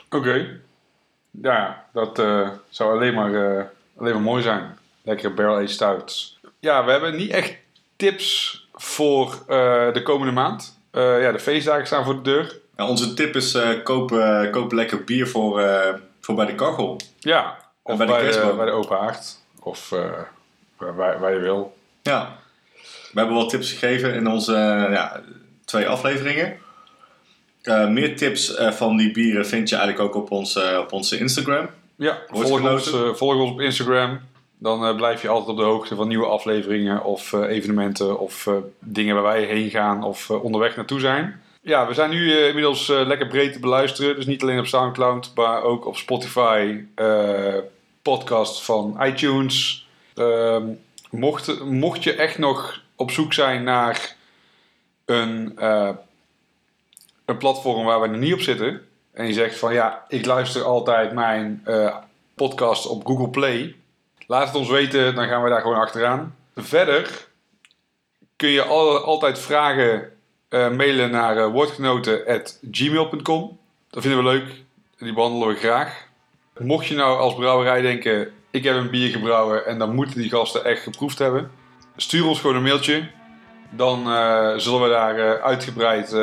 [0.09, 0.59] Oké.
[1.31, 3.63] Ja, dat eh, zou alleen maar, eh,
[3.97, 4.77] alleen maar mooi zijn.
[5.01, 6.39] Lekkere barrel-aged stouts.
[6.59, 7.55] Ja, we hebben niet echt
[7.95, 10.79] tips voor eh, de komende maand.
[10.91, 12.57] Eh, ja, de feestdagen staan voor de deur.
[12.79, 16.55] Nou, onze tip is eh, koop, eh, koop lekker bier voor, eh, voor bij de
[16.55, 16.99] kachel.
[17.19, 19.37] Ja, of bij bij de bij de open haard.
[19.59, 19.89] Of
[20.77, 21.77] waar, waar, je wil.
[22.01, 22.37] Ja.
[23.11, 24.53] We hebben wat tips gegeven in onze
[24.91, 25.21] ja,
[25.65, 26.57] twee afleveringen.
[27.89, 31.69] Meer tips van die bieren vind je eigenlijk ook op, ons, op onze Instagram.
[31.95, 34.19] Ja, volg ons, volg ons op Instagram.
[34.57, 38.49] Dan blijf je altijd op de hoogte van nieuwe afleveringen of evenementen of
[38.79, 41.41] dingen waar wij heen gaan of onderweg naartoe zijn.
[41.61, 44.15] Ja, we zijn nu eh, inmiddels eh, lekker breed te beluisteren.
[44.15, 47.57] Dus niet alleen op Soundcloud, maar ook op Spotify, eh
[48.01, 49.87] podcasts van iTunes.
[50.15, 50.67] Ehm,
[51.09, 54.15] mocht, mocht je echt nog op zoek zijn naar
[55.05, 55.63] een,
[57.25, 58.87] een platform waar we nog niet op zitten.
[59.13, 61.63] En je zegt van ja, ik luister altijd mijn
[62.35, 63.75] podcast op Google Play.
[64.27, 66.35] Laat het ons weten, dan gaan we daar gewoon achteraan.
[66.55, 67.27] Verder
[68.35, 70.18] kun je al, altijd vragen
[70.49, 73.57] eh, mailen naar eh, woordgenoten.gmail.com.
[73.89, 74.63] Dat vinden we leuk.
[74.97, 76.07] Die behandelen we graag.
[76.57, 80.29] Mocht je nou als brouwerij denken, ik heb een bier gebrouwen en dan moeten die
[80.29, 81.51] gasten echt geproefd hebben.
[81.95, 83.07] Stuur ons gewoon een mailtje.
[83.69, 86.15] Dan eh, zullen we daar uitgebreid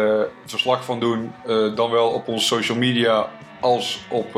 [0.46, 1.32] verslag van doen.
[1.74, 4.36] dan wel op onze social media als op,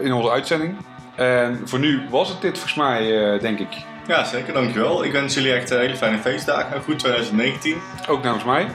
[0.00, 0.76] in onze uitzending.
[1.16, 3.84] En voor nu was het dit volgens mij, denk ik.
[4.06, 4.52] Ja, zeker.
[4.52, 5.04] Dankjewel.
[5.04, 6.76] Ik wens jullie echt eh, hele fijne feestdagen.
[6.76, 7.76] Een goed 2019.
[8.08, 8.66] Ook namens mij.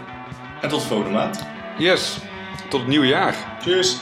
[0.62, 1.45] En tot de volgende maand.
[1.78, 2.18] Yes,
[2.70, 3.36] tot het nieuwe jaar.
[3.62, 4.01] Cheers.